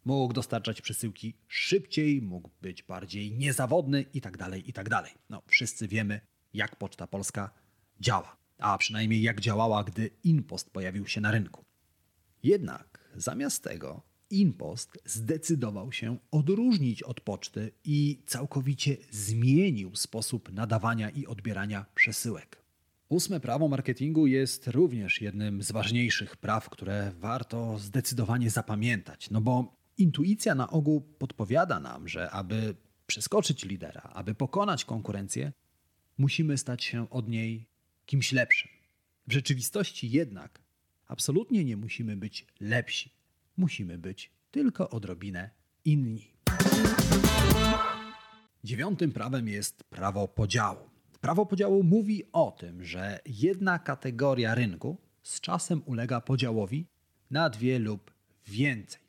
Mógł 0.05 0.33
dostarczać 0.33 0.81
przesyłki 0.81 1.33
szybciej, 1.47 2.21
mógł 2.21 2.49
być 2.61 2.83
bardziej 2.83 3.31
niezawodny 3.31 4.05
itd. 4.13 4.37
Tak 4.37 4.67
itd. 4.67 4.89
Tak 4.89 5.17
no, 5.29 5.41
wszyscy 5.47 5.87
wiemy, 5.87 6.21
jak 6.53 6.75
Poczta 6.75 7.07
Polska 7.07 7.49
działa, 7.99 8.37
a 8.57 8.77
przynajmniej 8.77 9.21
jak 9.21 9.41
działała, 9.41 9.83
gdy 9.83 10.09
Impost 10.23 10.69
pojawił 10.69 11.07
się 11.07 11.21
na 11.21 11.31
rynku. 11.31 11.70
Jednak 12.43 13.09
zamiast 13.15 13.63
tego 13.63 14.01
Impost 14.29 14.97
zdecydował 15.05 15.91
się 15.91 16.17
odróżnić 16.31 17.03
od 17.03 17.21
poczty 17.21 17.71
i 17.83 18.23
całkowicie 18.27 18.97
zmienił 19.09 19.95
sposób 19.95 20.51
nadawania 20.51 21.09
i 21.09 21.25
odbierania 21.25 21.85
przesyłek. 21.95 22.61
Ósme 23.09 23.39
prawo 23.39 23.67
marketingu 23.67 24.27
jest 24.27 24.67
również 24.67 25.21
jednym 25.21 25.63
z 25.63 25.71
ważniejszych 25.71 26.37
praw, 26.37 26.69
które 26.69 27.11
warto 27.19 27.79
zdecydowanie 27.79 28.49
zapamiętać, 28.49 29.29
no 29.29 29.41
bo 29.41 29.75
intuicja 29.97 30.55
na 30.55 30.69
ogół 30.69 31.01
podpowiada 31.01 31.79
nam, 31.79 32.07
że 32.07 32.31
aby 32.31 32.75
przeskoczyć 33.07 33.65
lidera, 33.65 34.01
aby 34.01 34.35
pokonać 34.35 34.85
konkurencję, 34.85 35.53
musimy 36.17 36.57
stać 36.57 36.83
się 36.83 37.09
od 37.09 37.29
niej 37.29 37.67
kimś 38.05 38.31
lepszym. 38.31 38.71
W 39.27 39.33
rzeczywistości 39.33 40.11
jednak 40.11 40.60
absolutnie 41.11 41.65
nie 41.65 41.77
musimy 41.77 42.17
być 42.17 42.45
lepsi 42.59 43.21
musimy 43.57 43.97
być 43.97 44.31
tylko 44.51 44.89
odrobinę 44.89 45.49
inni. 45.85 46.31
Dziewiątym 48.63 49.11
prawem 49.11 49.47
jest 49.47 49.83
prawo 49.83 50.27
podziału. 50.27 50.89
Prawo 51.21 51.45
podziału 51.45 51.83
mówi 51.83 52.23
o 52.31 52.51
tym, 52.51 52.83
że 52.83 53.19
jedna 53.25 53.79
kategoria 53.79 54.55
rynku 54.55 54.97
z 55.23 55.41
czasem 55.41 55.81
ulega 55.85 56.21
podziałowi 56.21 56.85
na 57.31 57.49
dwie 57.49 57.79
lub 57.79 58.11
więcej. 58.47 59.01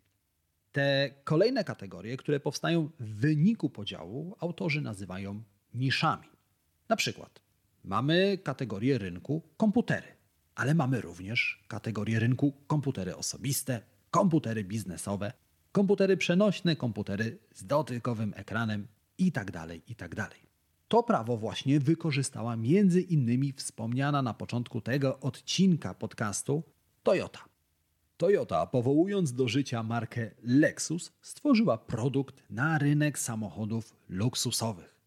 Te 0.72 1.10
kolejne 1.24 1.64
kategorie, 1.64 2.16
które 2.16 2.40
powstają 2.40 2.90
w 3.00 3.14
wyniku 3.14 3.70
podziału, 3.70 4.36
autorzy 4.40 4.80
nazywają 4.80 5.42
niszami. 5.74 6.28
Na 6.88 6.96
przykład 6.96 7.42
mamy 7.84 8.38
kategorię 8.38 8.98
rynku 8.98 9.42
komputery, 9.56 10.11
ale 10.54 10.74
mamy 10.74 11.00
również 11.00 11.64
kategorię 11.68 12.18
rynku 12.18 12.52
komputery 12.66 13.16
osobiste, 13.16 13.80
komputery 14.10 14.64
biznesowe, 14.64 15.32
komputery 15.72 16.16
przenośne, 16.16 16.76
komputery 16.76 17.38
z 17.54 17.64
dotykowym 17.64 18.32
ekranem 18.36 18.86
itd. 19.18 19.52
Tak 19.52 19.88
itd. 19.88 20.16
Tak 20.16 20.34
to 20.88 21.02
prawo 21.02 21.36
właśnie 21.36 21.80
wykorzystała 21.80 22.56
między 22.56 23.00
innymi 23.00 23.52
wspomniana 23.52 24.22
na 24.22 24.34
początku 24.34 24.80
tego 24.80 25.20
odcinka 25.20 25.94
podcastu 25.94 26.62
Toyota. 27.02 27.40
Toyota, 28.16 28.66
powołując 28.66 29.32
do 29.32 29.48
życia 29.48 29.82
markę 29.82 30.30
Lexus, 30.42 31.12
stworzyła 31.22 31.78
produkt 31.78 32.42
na 32.50 32.78
rynek 32.78 33.18
samochodów 33.18 33.96
luksusowych. 34.08 35.01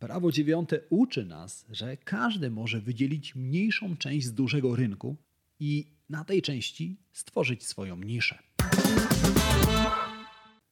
Prawo 0.00 0.32
dziewiąte 0.32 0.80
uczy 0.90 1.24
nas, 1.26 1.66
że 1.70 1.96
każdy 1.96 2.50
może 2.50 2.80
wydzielić 2.80 3.34
mniejszą 3.34 3.96
część 3.96 4.26
z 4.26 4.34
dużego 4.34 4.76
rynku 4.76 5.16
i 5.58 5.92
na 6.08 6.24
tej 6.24 6.42
części 6.42 6.96
stworzyć 7.12 7.66
swoją 7.66 7.96
niszę. 7.96 8.38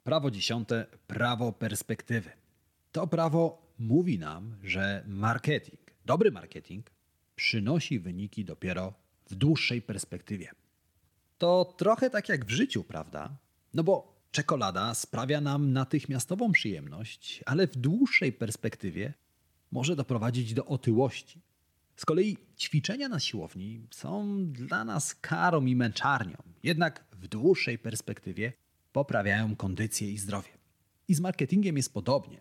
Prawo 0.05 0.31
dziesiąte 0.31 0.87
prawo 1.07 1.53
perspektywy. 1.53 2.31
To 2.93 3.07
prawo 3.07 3.73
mówi 3.79 4.19
nam, 4.19 4.57
że 4.63 5.05
marketing, 5.07 5.81
dobry 6.07 6.31
marketing, 6.31 6.91
przynosi 7.37 7.99
wyniki 7.99 8.45
dopiero 8.45 8.95
w 9.31 9.35
dłuższej 9.35 9.83
perspektywie. 9.83 10.51
To 11.39 11.75
trochę 11.79 12.11
tak 12.11 12.29
jak 12.29 12.45
w 12.45 12.51
życiu, 12.51 12.85
prawda? 12.85 13.37
No 13.75 13.85
bo 13.85 14.18
czekolada 14.31 14.95
sprawia 14.95 15.41
nam 15.41 15.73
natychmiastową 15.73 16.53
przyjemność, 16.53 17.43
ale 17.47 17.67
w 17.67 17.77
dłuższej 17.77 18.33
perspektywie 18.33 19.15
może 19.71 19.97
doprowadzić 19.97 20.55
do 20.55 20.65
otyłości. 20.65 21.41
Z 21.97 22.05
kolei 22.05 22.37
ćwiczenia 22.59 23.09
na 23.09 23.21
siłowni 23.21 23.87
są 23.91 24.45
dla 24.53 24.85
nas 24.85 25.15
karą 25.15 25.67
i 25.67 25.77
męczarnią, 25.77 26.37
jednak 26.63 27.05
w 27.13 27.29
dłuższej 27.29 27.79
perspektywie 27.79 28.53
poprawiają 28.93 29.57
kondycję 29.57 30.13
i 30.13 30.19
zdrowie. 30.19 30.51
I 31.09 31.15
z 31.15 31.21
marketingiem 31.21 31.77
jest 31.77 31.95
podobnie. 31.95 32.39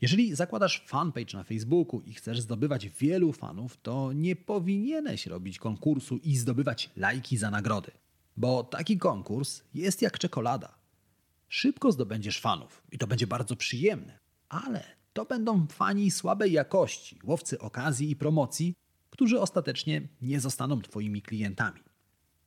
Jeżeli 0.00 0.34
zakładasz 0.34 0.84
fanpage 0.86 1.36
na 1.36 1.44
Facebooku 1.44 2.00
i 2.00 2.14
chcesz 2.14 2.40
zdobywać 2.40 2.88
wielu 2.88 3.32
fanów, 3.32 3.76
to 3.82 4.12
nie 4.12 4.36
powinieneś 4.36 5.26
robić 5.26 5.58
konkursu 5.58 6.16
i 6.16 6.36
zdobywać 6.36 6.90
lajki 6.96 7.36
za 7.36 7.50
nagrody, 7.50 7.90
bo 8.36 8.64
taki 8.64 8.98
konkurs 8.98 9.62
jest 9.74 10.02
jak 10.02 10.18
czekolada. 10.18 10.81
Szybko 11.54 11.92
zdobędziesz 11.92 12.40
fanów 12.40 12.82
i 12.92 12.98
to 12.98 13.06
będzie 13.06 13.26
bardzo 13.26 13.56
przyjemne, 13.56 14.18
ale 14.48 14.84
to 15.12 15.24
będą 15.24 15.66
fani 15.66 16.10
słabej 16.10 16.52
jakości, 16.52 17.18
łowcy 17.24 17.58
okazji 17.58 18.10
i 18.10 18.16
promocji, 18.16 18.74
którzy 19.10 19.40
ostatecznie 19.40 20.08
nie 20.22 20.40
zostaną 20.40 20.80
Twoimi 20.80 21.22
klientami. 21.22 21.80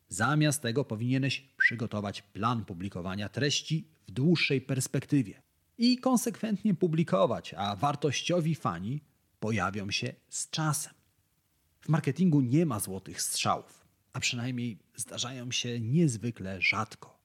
Zamiast 0.09 0.61
tego 0.61 0.85
powinieneś 0.85 1.49
przygotować 1.57 2.21
plan 2.21 2.65
publikowania 2.65 3.29
treści 3.29 3.87
w 4.07 4.11
dłuższej 4.11 4.61
perspektywie 4.61 5.41
i 5.77 5.97
konsekwentnie 5.97 6.73
publikować, 6.73 7.53
a 7.53 7.75
wartościowi 7.75 8.55
fani 8.55 9.01
pojawią 9.39 9.91
się 9.91 10.13
z 10.29 10.49
czasem. 10.49 10.93
W 11.79 11.89
marketingu 11.89 12.41
nie 12.41 12.65
ma 12.65 12.79
złotych 12.79 13.21
strzałów, 13.21 13.85
a 14.13 14.19
przynajmniej 14.19 14.77
zdarzają 14.95 15.51
się 15.51 15.79
niezwykle 15.79 16.61
rzadko. 16.61 17.19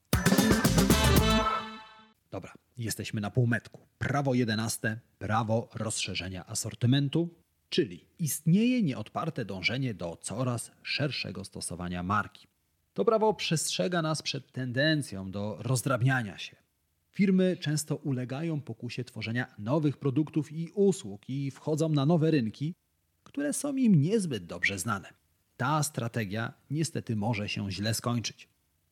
Dobra, 2.31 2.53
jesteśmy 2.77 3.21
na 3.21 3.31
półmetku. 3.31 3.79
Prawo 3.97 4.33
jedenaste, 4.33 4.99
prawo 5.19 5.69
rozszerzenia 5.73 6.45
asortymentu, 6.47 7.29
czyli 7.69 8.05
istnieje 8.19 8.83
nieodparte 8.83 9.45
dążenie 9.45 9.93
do 9.93 10.17
coraz 10.21 10.71
szerszego 10.83 11.45
stosowania 11.45 12.03
marki. 12.03 12.47
To 12.93 13.05
prawo 13.05 13.33
przestrzega 13.33 14.01
nas 14.01 14.21
przed 14.21 14.51
tendencją 14.51 15.31
do 15.31 15.57
rozdrabniania 15.59 16.37
się. 16.37 16.55
Firmy 17.09 17.57
często 17.57 17.95
ulegają 17.95 18.61
pokusie 18.61 19.03
tworzenia 19.03 19.55
nowych 19.57 19.97
produktów 19.97 20.51
i 20.51 20.69
usług 20.75 21.29
i 21.29 21.51
wchodzą 21.51 21.89
na 21.89 22.05
nowe 22.05 22.31
rynki, 22.31 22.75
które 23.23 23.53
są 23.53 23.75
im 23.75 24.01
niezbyt 24.01 24.45
dobrze 24.45 24.79
znane. 24.79 25.13
Ta 25.57 25.83
strategia 25.83 26.53
niestety 26.69 27.15
może 27.15 27.49
się 27.49 27.71
źle 27.71 27.93
skończyć. 27.93 28.50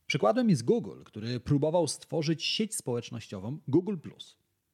Przykładem 0.10 0.50
jest 0.50 0.66
Google, 0.66 1.04
który 1.04 1.40
próbował 1.40 1.88
stworzyć 1.88 2.44
sieć 2.44 2.76
społecznościową 2.76 3.60
Google. 3.68 3.96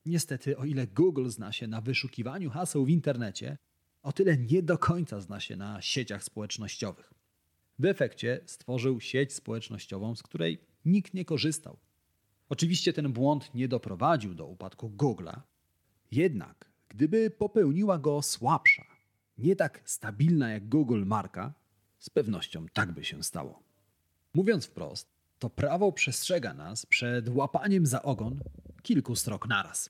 Niestety, 0.05 0.57
o 0.57 0.65
ile 0.65 0.87
Google 0.87 1.29
zna 1.29 1.51
się 1.51 1.67
na 1.67 1.81
wyszukiwaniu 1.81 2.49
haseł 2.49 2.85
w 2.85 2.89
internecie, 2.89 3.57
o 4.03 4.11
tyle 4.11 4.37
nie 4.37 4.63
do 4.63 4.77
końca 4.77 5.21
zna 5.21 5.39
się 5.39 5.55
na 5.55 5.81
sieciach 5.81 6.23
społecznościowych. 6.23 7.13
W 7.79 7.85
efekcie 7.85 8.39
stworzył 8.45 9.01
sieć 9.01 9.33
społecznościową, 9.33 10.15
z 10.15 10.23
której 10.23 10.61
nikt 10.85 11.13
nie 11.13 11.25
korzystał. 11.25 11.77
Oczywiście 12.49 12.93
ten 12.93 13.13
błąd 13.13 13.53
nie 13.53 13.67
doprowadził 13.67 14.33
do 14.33 14.45
upadku 14.45 14.89
Google'a, 14.89 15.39
jednak 16.11 16.71
gdyby 16.89 17.29
popełniła 17.29 17.99
go 17.99 18.21
słabsza, 18.21 18.85
nie 19.37 19.55
tak 19.55 19.81
stabilna 19.85 20.49
jak 20.49 20.69
Google 20.69 21.03
marka, 21.05 21.53
z 21.99 22.09
pewnością 22.09 22.65
tak 22.73 22.91
by 22.91 23.03
się 23.03 23.23
stało. 23.23 23.63
Mówiąc 24.33 24.65
wprost, 24.65 25.14
to 25.39 25.49
prawo 25.49 25.91
przestrzega 25.91 26.53
nas 26.53 26.85
przed 26.85 27.29
łapaniem 27.29 27.85
za 27.85 28.03
ogon 28.03 28.39
kilku 28.81 29.15
strok 29.15 29.47
naraz. 29.47 29.89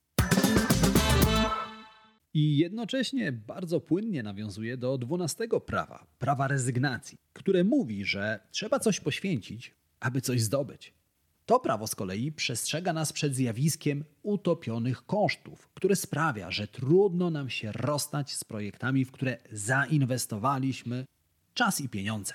I 2.33 2.57
jednocześnie 2.57 3.31
bardzo 3.31 3.79
płynnie 3.81 4.23
nawiązuje 4.23 4.77
do 4.77 4.97
dwunastego 4.97 5.61
prawa, 5.61 6.05
prawa 6.19 6.47
rezygnacji, 6.47 7.17
które 7.33 7.63
mówi, 7.63 8.05
że 8.05 8.39
trzeba 8.51 8.79
coś 8.79 8.99
poświęcić, 8.99 9.75
aby 9.99 10.21
coś 10.21 10.41
zdobyć. 10.41 10.93
To 11.45 11.59
prawo 11.59 11.87
z 11.87 11.95
kolei 11.95 12.31
przestrzega 12.31 12.93
nas 12.93 13.13
przed 13.13 13.35
zjawiskiem 13.35 14.03
utopionych 14.23 15.05
kosztów, 15.05 15.69
które 15.73 15.95
sprawia, 15.95 16.51
że 16.51 16.67
trudno 16.67 17.29
nam 17.29 17.49
się 17.49 17.71
rozstać 17.71 18.33
z 18.33 18.43
projektami, 18.43 19.05
w 19.05 19.11
które 19.11 19.37
zainwestowaliśmy 19.51 21.05
czas 21.53 21.81
i 21.81 21.89
pieniądze. 21.89 22.33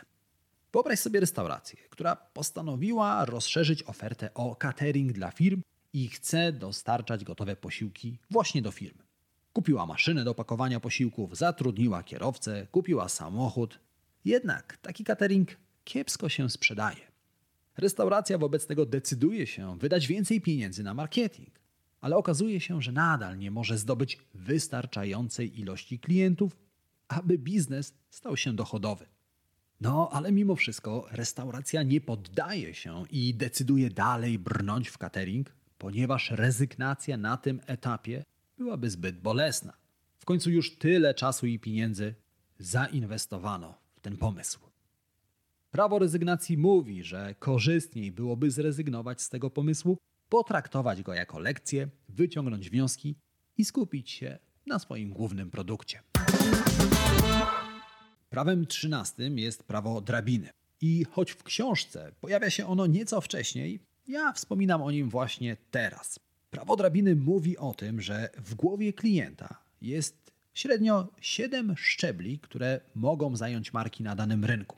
Wyobraź 0.73 0.99
sobie 0.99 1.21
restaurację, 1.21 1.79
która 1.91 2.17
postanowiła 2.17 3.25
rozszerzyć 3.25 3.83
ofertę 3.83 4.35
o 4.35 4.57
catering 4.57 5.13
dla 5.13 5.31
firm 5.31 5.63
i 5.93 6.09
chce 6.09 6.53
dostarczać 6.53 7.25
gotowe 7.25 7.57
posiłki 7.57 8.19
właśnie 8.31 8.63
do 8.63 8.71
firmy. 8.71 9.03
Kupiła 9.53 9.87
maszynę 9.87 10.25
do 10.25 10.35
pakowania 10.35 10.81
posiłków, 10.81 11.37
zatrudniła 11.37 12.03
kierowcę, 12.03 12.67
kupiła 12.71 13.09
samochód. 13.09 13.79
Jednak 14.25 14.77
taki 14.77 15.05
catering 15.05 15.57
kiepsko 15.85 16.29
się 16.29 16.51
sprzedaje. 16.51 17.11
Restauracja 17.77 18.39
wobec 18.39 18.67
tego 18.67 18.87
decyduje 18.87 19.47
się 19.47 19.79
wydać 19.79 20.07
więcej 20.07 20.41
pieniędzy 20.41 20.83
na 20.83 20.95
marketing, 20.95 21.61
ale 22.01 22.17
okazuje 22.17 22.61
się, 22.61 22.83
że 22.83 22.93
nadal 22.93 23.39
nie 23.39 23.51
może 23.51 23.79
zdobyć 23.79 24.19
wystarczającej 24.35 25.61
ilości 25.61 25.99
klientów, 25.99 26.57
aby 27.09 27.39
biznes 27.39 27.95
stał 28.11 28.37
się 28.37 28.53
dochodowy. 28.53 29.07
No, 29.81 30.09
ale 30.13 30.33
mimo 30.33 30.57
wszystko 30.57 31.07
restauracja 31.11 31.83
nie 31.83 32.01
poddaje 32.01 32.75
się 32.75 33.05
i 33.11 33.35
decyduje 33.35 33.91
dalej 33.91 34.39
brnąć 34.39 34.89
w 34.89 34.99
catering, 34.99 35.55
ponieważ 35.79 36.31
rezygnacja 36.31 37.17
na 37.17 37.37
tym 37.37 37.61
etapie 37.67 38.25
byłaby 38.59 38.91
zbyt 38.91 39.21
bolesna. 39.21 39.73
W 40.19 40.25
końcu 40.25 40.51
już 40.51 40.77
tyle 40.77 41.15
czasu 41.15 41.47
i 41.47 41.59
pieniędzy 41.59 42.15
zainwestowano 42.59 43.75
w 43.95 44.01
ten 44.01 44.17
pomysł. 44.17 44.61
Prawo 45.71 45.99
rezygnacji 45.99 46.57
mówi, 46.57 47.05
że 47.05 47.35
korzystniej 47.39 48.13
byłoby 48.13 48.51
zrezygnować 48.51 49.23
z 49.23 49.29
tego 49.29 49.51
pomysłu, 49.51 49.99
potraktować 50.29 51.03
go 51.03 51.15
jako 51.15 51.39
lekcję, 51.39 51.89
wyciągnąć 52.09 52.71
wnioski 52.71 53.17
i 53.59 53.65
skupić 53.65 54.11
się 54.11 54.39
na 54.67 54.79
swoim 54.79 55.13
głównym 55.13 55.51
produkcie. 55.51 56.03
Prawem 58.31 58.67
trzynastym 58.67 59.39
jest 59.39 59.63
prawo 59.63 60.01
drabiny. 60.01 60.49
I 60.81 61.07
choć 61.11 61.33
w 61.33 61.43
książce 61.43 62.13
pojawia 62.21 62.51
się 62.51 62.67
ono 62.67 62.87
nieco 62.87 63.21
wcześniej, 63.21 63.81
ja 64.09 64.33
wspominam 64.33 64.83
o 64.83 64.91
nim 64.91 65.09
właśnie 65.09 65.57
teraz. 65.71 66.21
Prawo 66.51 66.77
drabiny 66.77 67.17
mówi 67.17 67.59
o 67.59 67.75
tym, 67.75 68.01
że 68.01 68.29
w 68.37 68.55
głowie 68.55 68.93
klienta 68.93 69.63
jest 69.83 70.33
średnio 70.55 71.09
7 71.21 71.75
szczebli, 71.77 72.39
które 72.39 72.81
mogą 72.95 73.37
zająć 73.37 73.73
marki 73.73 74.03
na 74.03 74.17
danym 74.17 74.45
rynku. 74.45 74.77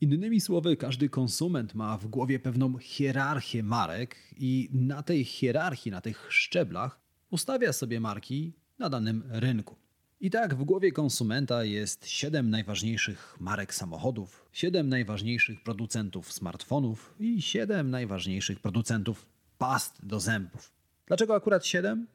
Innymi 0.00 0.40
słowy, 0.40 0.76
każdy 0.76 1.08
konsument 1.08 1.74
ma 1.74 1.98
w 1.98 2.06
głowie 2.06 2.38
pewną 2.38 2.78
hierarchię 2.78 3.62
marek 3.62 4.16
i 4.36 4.70
na 4.72 5.02
tej 5.02 5.24
hierarchii, 5.24 5.92
na 5.92 6.00
tych 6.00 6.32
szczeblach 6.32 7.00
ustawia 7.30 7.72
sobie 7.72 8.00
marki 8.00 8.52
na 8.78 8.90
danym 8.90 9.24
rynku. 9.28 9.83
I 10.24 10.30
tak 10.30 10.54
w 10.54 10.64
głowie 10.64 10.92
konsumenta 10.92 11.64
jest 11.64 12.06
7 12.08 12.50
najważniejszych 12.50 13.36
marek 13.40 13.74
samochodów, 13.74 14.48
7 14.52 14.88
najważniejszych 14.88 15.62
producentów 15.62 16.32
smartfonów 16.32 17.14
i 17.20 17.42
7 17.42 17.90
najważniejszych 17.90 18.60
producentów 18.60 19.26
past 19.58 20.06
do 20.06 20.20
zębów. 20.20 20.72
Dlaczego 21.06 21.34
akurat 21.34 21.66
7? 21.66 22.06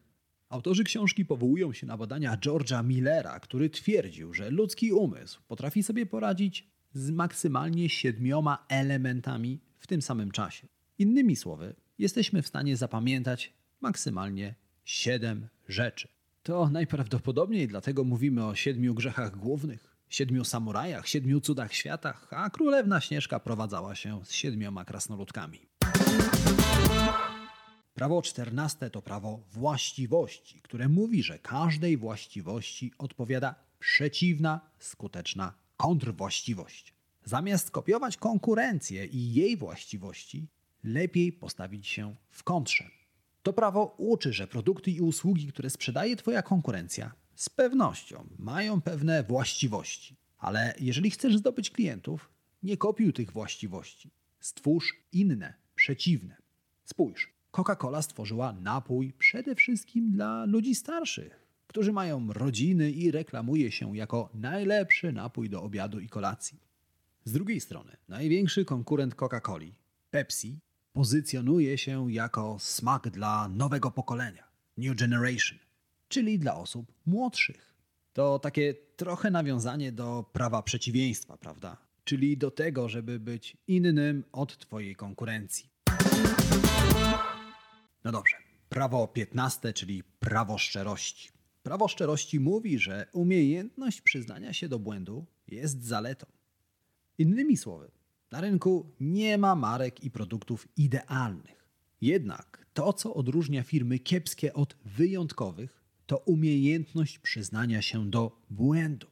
Autorzy 0.50 0.84
książki 0.84 1.26
powołują 1.26 1.74
się 1.74 1.88
na 1.88 1.98
badania 1.98 2.38
George'a 2.38 2.86
Millera, 2.86 3.40
który 3.40 3.70
twierdził, 3.70 4.34
że 4.34 4.50
ludzki 4.50 4.92
umysł 4.92 5.42
potrafi 5.48 5.84
sobie 5.84 6.06
poradzić 6.06 6.68
z 6.94 7.10
maksymalnie 7.10 7.90
siedmioma 7.90 8.66
elementami 8.70 9.60
w 9.78 9.88
tym 9.88 10.02
samym 10.02 10.32
czasie. 10.32 10.68
Innymi 11.00 11.36
słowy, 11.36 11.76
jesteśmy 11.98 12.42
w 12.42 12.48
stanie 12.48 12.78
zapamiętać 12.78 13.54
maksymalnie 13.82 14.56
siedem 14.84 15.48
rzeczy. 15.68 16.19
To 16.44 16.70
najprawdopodobniej 16.70 17.68
dlatego 17.68 18.04
mówimy 18.04 18.46
o 18.46 18.56
siedmiu 18.56 18.94
grzechach 18.94 19.38
głównych, 19.38 19.98
siedmiu 20.10 20.44
samurajach, 20.44 21.08
siedmiu 21.08 21.42
cudach 21.42 21.74
światach, 21.74 22.28
a 22.32 22.50
królewna 22.50 23.02
Śnieżka 23.02 23.40
prowadzała 23.40 23.96
się 23.96 24.26
z 24.26 24.32
siedmioma 24.32 24.86
krasnoludkami. 24.86 25.60
Prawo 27.94 28.22
czternaste 28.22 28.90
to 28.90 29.02
prawo 29.02 29.44
właściwości, 29.52 30.62
które 30.62 30.90
mówi, 30.90 31.24
że 31.24 31.40
każdej 31.40 31.98
właściwości 31.98 32.94
odpowiada 32.98 33.56
przeciwna, 33.80 34.62
skuteczna 34.80 35.54
kontrwłaściwość. 35.78 36.94
Zamiast 37.26 37.72
kopiować 37.72 38.18
konkurencję 38.18 39.06
i 39.06 39.34
jej 39.34 39.58
właściwości, 39.58 40.48
lepiej 40.84 41.32
postawić 41.32 41.88
się 41.88 42.16
w 42.30 42.44
kontrze. 42.44 42.99
To 43.44 43.54
prawo 43.54 43.96
uczy, 43.98 44.34
że 44.34 44.48
produkty 44.48 44.92
i 44.92 45.02
usługi, 45.02 45.48
które 45.48 45.70
sprzedaje 45.70 46.16
Twoja 46.16 46.42
konkurencja, 46.42 47.14
z 47.36 47.50
pewnością 47.50 48.28
mają 48.40 48.82
pewne 48.82 49.24
właściwości. 49.24 50.16
Ale 50.38 50.74
jeżeli 50.80 51.12
chcesz 51.12 51.38
zdobyć 51.38 51.70
klientów, 51.70 52.30
Nie 52.64 52.78
kopiuj 52.78 53.14
tych 53.14 53.32
właściwości. 53.32 54.12
Stwórz 54.40 54.94
inne, 55.12 55.54
przeciwne. 55.76 56.36
Spójrz, 56.86 57.34
Coca-Cola 57.52 58.02
stworzyła 58.02 58.54
napój 58.54 59.14
przede 59.14 59.56
wszystkim 59.56 60.12
dla 60.12 60.46
ludzi 60.46 60.76
starszych, 60.76 61.48
którzy 61.68 61.92
mają 61.94 62.34
rodziny 62.34 62.92
i 62.92 63.12
reklamuje 63.12 63.72
się 63.72 63.98
jako 63.98 64.30
najlepszy 64.34 65.12
napój 65.12 65.50
do 65.50 65.64
obiadu 65.64 66.00
i 66.00 66.10
kolacji. 66.10 66.60
Z 67.24 67.32
drugiej 67.32 67.60
strony, 67.60 67.98
największy 68.08 68.66
konkurent 68.66 69.16
Coca-Coli, 69.16 69.72
Pepsi, 70.12 70.60
pozycjonuje 70.94 71.78
się 71.78 72.12
jako 72.12 72.58
smak 72.60 73.10
dla 73.10 73.50
nowego 73.50 73.92
pokolenia, 73.92 74.44
New 74.78 74.98
Generation, 74.98 75.60
czyli 76.08 76.40
dla 76.40 76.56
osób 76.56 76.94
młodszych. 77.06 77.76
To 78.14 78.40
takie 78.40 78.74
trochę 78.96 79.32
nawiązanie 79.32 79.92
do 79.92 80.26
prawa 80.34 80.64
przeciwieństwa, 80.64 81.38
prawda? 81.38 81.78
Czyli 82.04 82.38
do 82.38 82.52
tego, 82.52 82.90
żeby 82.90 83.20
być 83.20 83.58
innym 83.68 84.24
od 84.32 84.58
Twojej 84.58 84.96
konkurencji. 84.96 85.70
No 88.04 88.12
dobrze. 88.12 88.36
Prawo 88.70 89.08
15, 89.08 89.74
czyli 89.74 90.04
prawo 90.04 90.58
szczerości. 90.58 91.30
Prawo 91.64 91.88
szczerości 91.88 92.40
mówi, 92.40 92.80
że 92.80 93.08
umiejętność 93.14 94.02
przyznania 94.02 94.54
się 94.54 94.70
do 94.70 94.80
błędu 94.80 95.26
jest 95.48 95.84
zaletą. 95.84 96.26
Innymi 97.18 97.58
słowy, 97.58 97.92
na 98.32 98.42
rynku 98.42 98.92
nie 99.00 99.38
ma 99.38 99.56
marek 99.56 100.04
i 100.04 100.12
produktów 100.12 100.68
idealnych. 100.78 101.66
Jednak 102.02 102.66
to, 102.74 102.94
co 102.94 103.14
odróżnia 103.14 103.64
firmy 103.64 104.00
kiepskie 104.00 104.54
od 104.54 104.76
wyjątkowych, 104.86 105.84
to 106.06 106.18
umiejętność 106.18 107.20
przyznania 107.20 107.82
się 107.82 108.10
do 108.10 108.42
błędu. 108.50 109.08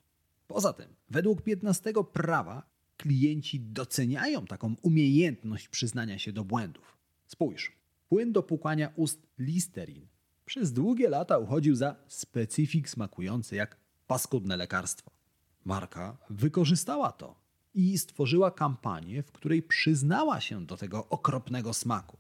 Poza 0.47 0.73
tym, 0.73 0.87
według 1.09 1.41
15 1.41 1.93
prawa, 2.13 2.69
klienci 2.97 3.59
doceniają 3.59 4.45
taką 4.45 4.75
umiejętność 4.81 5.67
przyznania 5.67 6.19
się 6.19 6.31
do 6.31 6.43
błędów. 6.43 6.97
Spójrz, 7.27 7.71
płyn 8.09 8.31
do 8.31 8.43
płukania 8.43 8.91
ust 8.95 9.27
Listerin 9.39 10.07
przez 10.47 10.73
długie 10.73 11.09
lata 11.09 11.37
uchodził 11.37 11.75
za 11.75 11.95
specyfik 12.07 12.89
smakujący 12.89 13.55
jak 13.55 13.77
paskudne 14.07 14.57
lekarstwo. 14.57 15.11
Marka 15.65 16.17
wykorzystała 16.29 17.11
to 17.11 17.46
i 17.77 17.97
stworzyła 17.97 18.51
kampanię, 18.51 19.23
w 19.23 19.31
której 19.31 19.63
przyznała 19.63 20.41
się 20.41 20.65
do 20.65 20.77
tego 20.77 21.07
okropnego 21.09 21.73
smaku. 21.73 22.17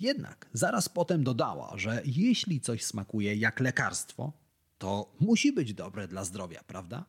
Jednak 0.00 0.50
zaraz 0.52 0.88
potem 0.88 1.24
dodała, 1.24 1.72
że 1.78 2.02
jeśli 2.04 2.60
coś 2.60 2.84
smakuje 2.84 3.34
jak 3.34 3.60
lekarstwo, 3.60 4.32
to 4.78 5.12
musi 5.20 5.52
być 5.52 5.74
dobre 5.74 6.08
dla 6.08 6.24
zdrowia, 6.24 6.62
prawda? 6.66 7.04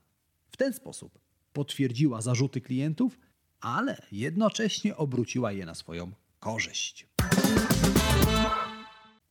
W 0.51 0.57
ten 0.57 0.73
sposób 0.73 1.19
potwierdziła 1.53 2.21
zarzuty 2.21 2.61
klientów, 2.61 3.19
ale 3.59 4.01
jednocześnie 4.11 4.97
obróciła 4.97 5.51
je 5.51 5.65
na 5.65 5.75
swoją 5.75 6.11
korzyść. 6.39 7.07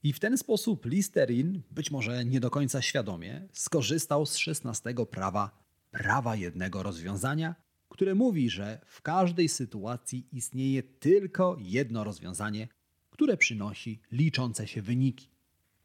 I 0.02 0.12
w 0.12 0.20
ten 0.20 0.38
sposób 0.38 0.86
Listerin, 0.86 1.62
być 1.70 1.90
może 1.90 2.24
nie 2.24 2.40
do 2.40 2.50
końca 2.50 2.82
świadomie, 2.82 3.48
skorzystał 3.52 4.26
z 4.26 4.36
16 4.36 4.94
prawa 5.10 5.62
prawa 5.90 6.36
jednego 6.36 6.82
rozwiązania, 6.82 7.54
które 7.92 8.14
mówi, 8.14 8.50
że 8.50 8.80
w 8.86 9.02
każdej 9.02 9.48
sytuacji 9.48 10.26
istnieje 10.32 10.82
tylko 10.82 11.56
jedno 11.60 12.04
rozwiązanie, 12.04 12.68
które 13.10 13.36
przynosi 13.36 14.00
liczące 14.12 14.66
się 14.66 14.82
wyniki. 14.82 15.28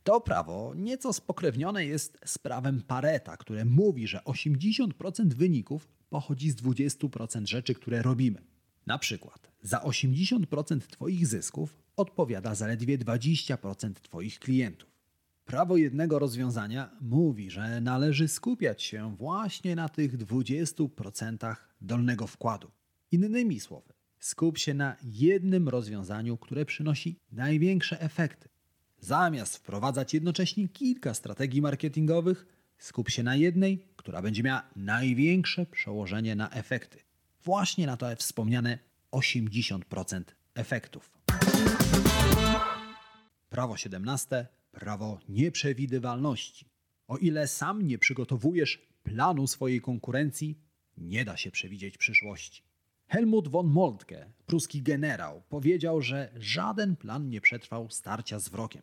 To 0.03 0.21
prawo 0.21 0.73
nieco 0.75 1.13
spokrewnione 1.13 1.85
jest 1.85 2.17
z 2.25 2.37
prawem 2.37 2.81
Pareta, 2.81 3.37
które 3.37 3.65
mówi, 3.65 4.07
że 4.07 4.19
80% 4.25 5.33
wyników 5.33 5.87
pochodzi 6.09 6.51
z 6.51 6.55
20% 6.55 7.45
rzeczy, 7.45 7.73
które 7.73 8.01
robimy. 8.01 8.41
Na 8.85 8.97
przykład 8.97 9.51
za 9.61 9.77
80% 9.77 10.79
Twoich 10.79 11.27
zysków 11.27 11.77
odpowiada 11.95 12.55
zaledwie 12.55 12.97
20% 12.97 13.93
Twoich 13.93 14.39
klientów. 14.39 14.96
Prawo 15.47 15.77
jednego 15.77 16.19
rozwiązania 16.19 16.89
mówi, 17.01 17.49
że 17.49 17.81
należy 17.81 18.27
skupiać 18.27 18.83
się 18.83 19.15
właśnie 19.15 19.75
na 19.75 19.89
tych 19.89 20.17
20% 20.17 21.55
dolnego 21.81 22.27
wkładu. 22.27 22.71
Innymi 23.11 23.59
słowy, 23.59 23.93
skup 24.19 24.57
się 24.57 24.73
na 24.73 24.95
jednym 25.03 25.69
rozwiązaniu, 25.69 26.37
które 26.37 26.65
przynosi 26.65 27.19
największe 27.31 28.01
efekty. 28.01 28.49
Zamiast 28.99 29.57
wprowadzać 29.57 30.13
jednocześnie 30.13 30.67
kilka 30.67 31.13
strategii 31.13 31.61
marketingowych, 31.61 32.45
skup 32.77 33.09
się 33.09 33.23
na 33.23 33.35
jednej, 33.35 33.85
która 33.95 34.21
będzie 34.21 34.43
miała 34.43 34.63
największe 34.75 35.65
przełożenie 35.65 36.35
na 36.35 36.49
efekty. 36.49 36.99
Właśnie 37.43 37.87
na 37.87 37.97
to 37.97 38.15
wspomniane 38.15 38.79
80% 39.11 40.23
efektów. 40.55 41.11
Prawo 43.49 43.77
17. 43.77 44.56
Prawo 44.79 45.19
nieprzewidywalności. 45.29 46.65
O 47.07 47.17
ile 47.17 47.47
sam 47.47 47.81
nie 47.81 47.97
przygotowujesz 47.97 48.87
planu 49.03 49.47
swojej 49.47 49.81
konkurencji, 49.81 50.59
nie 50.97 51.25
da 51.25 51.37
się 51.37 51.51
przewidzieć 51.51 51.97
przyszłości. 51.97 52.63
Helmut 53.07 53.47
von 53.47 53.67
Moltke, 53.67 54.31
pruski 54.45 54.81
generał, 54.81 55.41
powiedział, 55.49 56.01
że 56.01 56.31
żaden 56.35 56.95
plan 56.95 57.29
nie 57.29 57.41
przetrwał 57.41 57.89
starcia 57.89 58.39
z 58.39 58.49
wrokiem. 58.49 58.81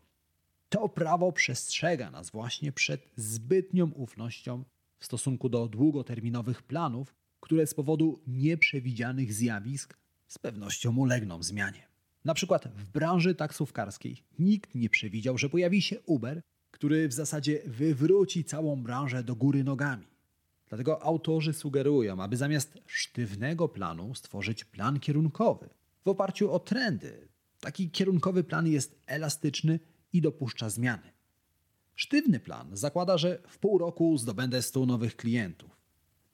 To 0.69 0.89
prawo 0.89 1.33
przestrzega 1.33 2.11
nas 2.11 2.31
właśnie 2.31 2.73
przed 2.73 3.11
zbytnią 3.17 3.91
ufnością 3.91 4.65
w 4.99 5.05
stosunku 5.05 5.49
do 5.49 5.69
długoterminowych 5.69 6.63
planów, 6.63 7.15
które 7.41 7.67
z 7.67 7.75
powodu 7.75 8.21
nieprzewidzianych 8.27 9.33
zjawisk 9.33 9.99
z 10.27 10.39
pewnością 10.39 10.97
ulegną 10.97 11.43
zmianie. 11.43 11.94
Na 12.25 12.35
przykład 12.35 12.69
w 12.69 12.91
branży 12.91 13.35
taksówkarskiej 13.35 14.23
nikt 14.39 14.75
nie 14.75 14.89
przewidział, 14.89 15.39
że 15.39 15.49
pojawi 15.49 15.83
się 15.83 16.01
Uber, 16.01 16.41
który 16.71 17.09
w 17.09 17.13
zasadzie 17.13 17.63
wywróci 17.67 18.45
całą 18.45 18.83
branżę 18.83 19.25
do 19.25 19.37
góry 19.37 19.65
nogami. 19.65 20.07
Dlatego 20.69 21.03
autorzy 21.03 21.53
sugerują, 21.53 22.23
aby 22.23 22.37
zamiast 22.37 22.79
sztywnego 22.87 23.69
planu 23.69 24.15
stworzyć 24.15 24.65
plan 24.65 25.01
kierunkowy 25.01 25.69
w 26.05 26.09
oparciu 26.09 26.53
o 26.53 26.59
trendy. 26.59 27.29
Taki 27.61 27.91
kierunkowy 27.91 28.45
plan 28.45 28.67
jest 28.67 28.97
elastyczny 29.07 29.81
i 30.13 30.21
dopuszcza 30.21 30.71
zmiany. 30.71 31.13
Sztywny 31.95 32.41
plan 32.41 32.77
zakłada, 32.77 33.19
że 33.19 33.39
w 33.49 33.59
pół 33.59 33.79
roku 33.79 34.19
zdobędę 34.19 34.63
100 34.63 34.87
nowych 34.87 35.17
klientów. 35.17 35.71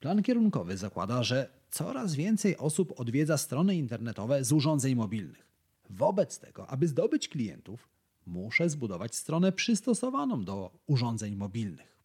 Plan 0.00 0.22
kierunkowy 0.22 0.76
zakłada, 0.76 1.22
że 1.22 1.50
coraz 1.70 2.14
więcej 2.14 2.56
osób 2.56 3.00
odwiedza 3.00 3.38
strony 3.38 3.76
internetowe 3.76 4.44
z 4.44 4.52
urządzeń 4.52 4.94
mobilnych. 4.94 5.49
Wobec 5.90 6.38
tego, 6.38 6.66
aby 6.66 6.88
zdobyć 6.88 7.28
klientów, 7.28 7.88
muszę 8.26 8.68
zbudować 8.68 9.14
stronę 9.14 9.52
przystosowaną 9.52 10.44
do 10.44 10.70
urządzeń 10.86 11.36
mobilnych. 11.36 12.02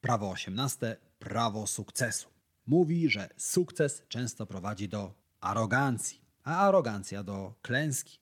Prawo 0.00 0.30
18. 0.30 0.96
Prawo 1.18 1.66
sukcesu. 1.66 2.28
Mówi, 2.66 3.10
że 3.10 3.28
sukces 3.36 4.02
często 4.08 4.46
prowadzi 4.46 4.88
do 4.88 5.14
arogancji, 5.40 6.20
a 6.44 6.56
arogancja 6.56 7.22
do 7.22 7.54
klęski. 7.62 8.18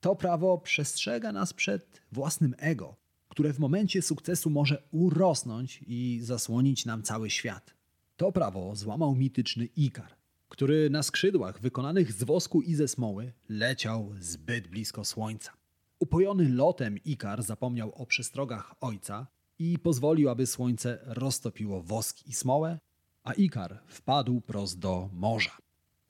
To 0.00 0.16
prawo 0.16 0.58
przestrzega 0.58 1.32
nas 1.32 1.52
przed 1.52 2.02
własnym 2.12 2.54
ego, 2.58 2.96
które 3.28 3.52
w 3.52 3.58
momencie 3.58 4.02
sukcesu 4.02 4.50
może 4.50 4.82
urosnąć 4.90 5.84
i 5.86 6.20
zasłonić 6.22 6.86
nam 6.86 7.02
cały 7.02 7.30
świat. 7.30 7.74
To 8.16 8.32
prawo 8.32 8.76
złamał 8.76 9.14
mityczny 9.14 9.64
Ikar, 9.64 10.21
który 10.52 10.90
na 10.90 11.02
skrzydłach 11.02 11.60
wykonanych 11.60 12.12
z 12.12 12.24
wosku 12.24 12.62
i 12.62 12.74
ze 12.74 12.88
smoły 12.88 13.32
leciał 13.48 14.14
zbyt 14.20 14.68
blisko 14.68 15.04
słońca. 15.04 15.52
Upojony 15.98 16.48
lotem 16.48 16.98
Ikar 17.04 17.42
zapomniał 17.42 17.92
o 17.94 18.06
przestrogach 18.06 18.74
ojca 18.80 19.26
i 19.58 19.78
pozwolił, 19.78 20.28
aby 20.28 20.46
słońce 20.46 20.98
roztopiło 21.04 21.82
wosk 21.82 22.26
i 22.26 22.32
smołę, 22.32 22.78
a 23.24 23.32
Ikar 23.32 23.78
wpadł 23.86 24.40
prost 24.40 24.78
do 24.78 25.10
morza. 25.12 25.56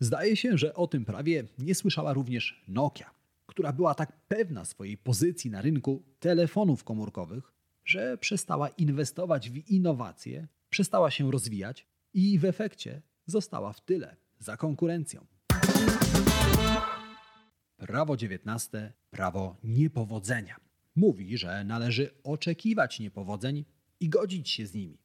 Zdaje 0.01 0.37
się, 0.37 0.59
że 0.59 0.75
o 0.75 0.87
tym 0.87 1.05
prawie 1.05 1.45
nie 1.59 1.75
słyszała 1.75 2.13
również 2.13 2.65
Nokia, 2.69 3.11
która 3.47 3.73
była 3.73 3.95
tak 3.95 4.13
pewna 4.29 4.65
swojej 4.65 4.99
pozycji 4.99 5.51
na 5.51 5.63
rynku 5.63 6.03
telefonów 6.21 6.85
komórkowych, 6.85 7.53
że 7.85 8.19
przestała 8.19 8.69
inwestować 8.69 9.51
w 9.51 9.71
innowacje, 9.71 10.49
przestała 10.71 11.11
się 11.11 11.31
rozwijać 11.31 11.87
i 12.15 12.39
w 12.39 12.45
efekcie 12.45 13.03
została 13.27 13.73
w 13.73 13.81
tyle 13.81 14.22
za 14.43 14.57
konkurencją. 14.57 15.27
Prawo 17.77 18.17
19. 18.17 18.93
Prawo 19.11 19.57
niepowodzenia. 19.65 20.57
Mówi, 20.97 21.39
że 21.39 21.65
należy 21.65 22.11
oczekiwać 22.25 23.01
niepowodzeń 23.01 23.65
i 24.01 24.09
godzić 24.09 24.51
się 24.51 24.67
z 24.67 24.75
nimi. 24.75 24.99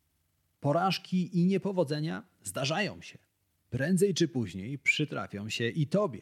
Porażki 0.59 1.39
i 1.39 1.45
niepowodzenia 1.45 2.23
zdarzają 2.43 3.01
się. 3.01 3.17
Prędzej 3.69 4.13
czy 4.13 4.27
później 4.27 4.79
przytrafią 4.79 5.49
się 5.49 5.69
i 5.69 5.87
tobie. 5.87 6.21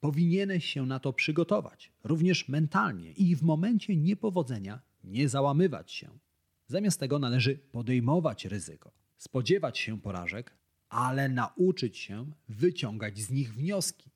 Powinieneś 0.00 0.64
się 0.64 0.86
na 0.86 1.00
to 1.00 1.12
przygotować, 1.12 1.92
również 2.04 2.48
mentalnie, 2.48 3.12
i 3.12 3.36
w 3.36 3.42
momencie 3.42 3.96
niepowodzenia 3.96 4.80
nie 5.04 5.28
załamywać 5.28 5.92
się. 5.92 6.18
Zamiast 6.66 7.00
tego 7.00 7.18
należy 7.18 7.58
podejmować 7.58 8.44
ryzyko, 8.44 8.92
spodziewać 9.16 9.78
się 9.78 10.00
porażek, 10.00 10.56
ale 10.88 11.28
nauczyć 11.28 11.98
się 11.98 12.32
wyciągać 12.48 13.18
z 13.18 13.30
nich 13.30 13.54
wnioski. 13.54 14.10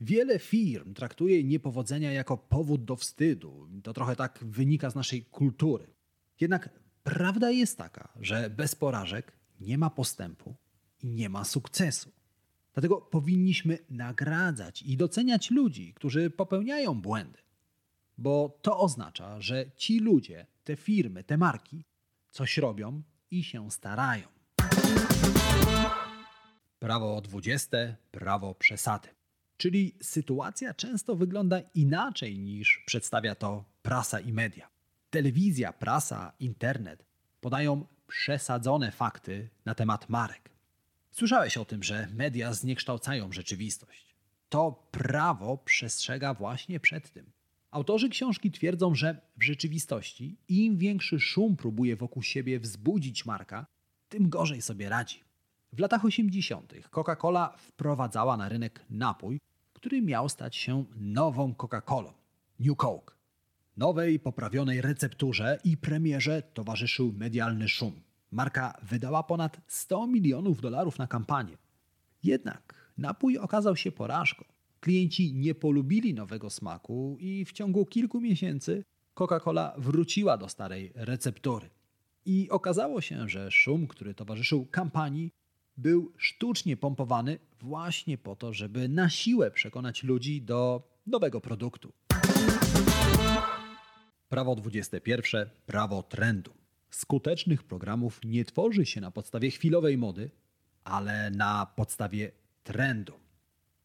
Wiele 0.00 0.38
firm 0.38 0.94
traktuje 0.94 1.44
niepowodzenia 1.44 2.12
jako 2.12 2.36
powód 2.36 2.84
do 2.84 2.96
wstydu. 2.96 3.68
To 3.82 3.92
trochę 3.92 4.16
tak 4.16 4.38
wynika 4.42 4.90
z 4.90 4.94
naszej 4.94 5.24
kultury. 5.24 5.86
Jednak 6.40 6.70
prawda 7.02 7.50
jest 7.50 7.78
taka, 7.78 8.12
że 8.20 8.50
bez 8.50 8.74
porażek 8.74 9.32
nie 9.60 9.78
ma 9.78 9.90
postępu 9.90 10.54
i 11.02 11.10
nie 11.10 11.28
ma 11.28 11.44
sukcesu. 11.44 12.12
Dlatego 12.74 12.96
powinniśmy 12.96 13.78
nagradzać 13.90 14.82
i 14.82 14.96
doceniać 14.96 15.50
ludzi, 15.50 15.94
którzy 15.94 16.30
popełniają 16.30 17.00
błędy. 17.00 17.38
Bo 18.18 18.58
to 18.62 18.78
oznacza, 18.78 19.40
że 19.40 19.70
ci 19.76 20.00
ludzie, 20.00 20.46
te 20.64 20.76
firmy, 20.76 21.24
te 21.24 21.36
marki 21.38 21.84
coś 22.30 22.58
robią 22.58 23.02
i 23.30 23.44
się 23.44 23.70
starają. 23.70 24.39
Prawo 26.80 27.20
20, 27.20 27.96
prawo 28.10 28.54
przesady. 28.54 29.08
Czyli 29.56 29.94
sytuacja 30.02 30.74
często 30.74 31.16
wygląda 31.16 31.60
inaczej 31.74 32.38
niż 32.38 32.82
przedstawia 32.86 33.34
to 33.34 33.64
prasa 33.82 34.20
i 34.20 34.32
media. 34.32 34.68
Telewizja, 35.10 35.72
prasa, 35.72 36.32
internet 36.38 37.04
podają 37.40 37.86
przesadzone 38.06 38.92
fakty 38.92 39.48
na 39.64 39.74
temat 39.74 40.08
marek. 40.08 40.50
Słyszałeś 41.10 41.56
o 41.56 41.64
tym, 41.64 41.82
że 41.82 42.08
media 42.14 42.52
zniekształcają 42.52 43.32
rzeczywistość. 43.32 44.14
To 44.48 44.88
prawo 44.90 45.58
przestrzega 45.58 46.34
właśnie 46.34 46.80
przed 46.80 47.10
tym. 47.10 47.32
Autorzy 47.70 48.08
książki 48.08 48.50
twierdzą, 48.50 48.94
że 48.94 49.20
w 49.36 49.42
rzeczywistości 49.42 50.36
im 50.48 50.76
większy 50.76 51.20
szum 51.20 51.56
próbuje 51.56 51.96
wokół 51.96 52.22
siebie 52.22 52.60
wzbudzić 52.60 53.26
marka, 53.26 53.66
tym 54.08 54.28
gorzej 54.28 54.62
sobie 54.62 54.88
radzi. 54.88 55.29
W 55.72 55.78
latach 55.78 56.04
80. 56.04 56.72
Coca-Cola 56.90 57.56
wprowadzała 57.56 58.36
na 58.36 58.48
rynek 58.48 58.84
napój, 58.90 59.40
który 59.72 60.02
miał 60.02 60.28
stać 60.28 60.56
się 60.56 60.84
nową 60.96 61.54
Coca-Colą 61.54 62.12
New 62.60 62.76
Coke. 62.76 63.14
Nowej, 63.76 64.20
poprawionej 64.20 64.80
recepturze 64.80 65.58
i 65.64 65.76
premierze 65.76 66.42
towarzyszył 66.42 67.12
medialny 67.12 67.68
szum. 67.68 68.00
Marka 68.30 68.78
wydała 68.82 69.22
ponad 69.22 69.60
100 69.66 70.06
milionów 70.06 70.60
dolarów 70.60 70.98
na 70.98 71.06
kampanię. 71.06 71.56
Jednak 72.22 72.92
napój 72.98 73.38
okazał 73.38 73.76
się 73.76 73.92
porażką. 73.92 74.44
Klienci 74.80 75.34
nie 75.34 75.54
polubili 75.54 76.14
nowego 76.14 76.50
smaku 76.50 77.16
i 77.20 77.44
w 77.44 77.52
ciągu 77.52 77.86
kilku 77.86 78.20
miesięcy 78.20 78.84
Coca-Cola 79.14 79.72
wróciła 79.78 80.36
do 80.36 80.48
starej 80.48 80.92
receptury. 80.94 81.70
I 82.24 82.48
okazało 82.50 83.00
się, 83.00 83.28
że 83.28 83.50
szum, 83.50 83.86
który 83.86 84.14
towarzyszył 84.14 84.66
kampanii, 84.66 85.32
był 85.76 86.12
sztucznie 86.16 86.76
pompowany 86.76 87.38
właśnie 87.60 88.18
po 88.18 88.36
to, 88.36 88.52
żeby 88.52 88.88
na 88.88 89.10
siłę 89.10 89.50
przekonać 89.50 90.02
ludzi 90.02 90.42
do 90.42 90.82
nowego 91.06 91.40
produktu. 91.40 91.92
Prawo 94.28 94.56
21. 94.56 95.50
Prawo 95.66 96.02
trendu. 96.02 96.54
Skutecznych 96.90 97.62
programów 97.62 98.20
nie 98.24 98.44
tworzy 98.44 98.86
się 98.86 99.00
na 99.00 99.10
podstawie 99.10 99.50
chwilowej 99.50 99.98
mody, 99.98 100.30
ale 100.84 101.30
na 101.30 101.66
podstawie 101.76 102.32
trendu. 102.64 103.12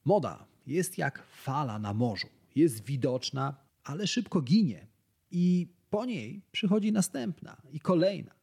Moda 0.05 0.45
jest 0.67 0.97
jak 0.97 1.23
fala 1.27 1.79
na 1.79 1.93
morzu. 1.93 2.27
Jest 2.55 2.85
widoczna, 2.85 3.55
ale 3.83 4.07
szybko 4.07 4.41
ginie. 4.41 4.87
I 5.31 5.67
po 5.89 6.05
niej 6.05 6.41
przychodzi 6.51 6.91
następna 6.91 7.61
i 7.73 7.79
kolejna. 7.79 8.35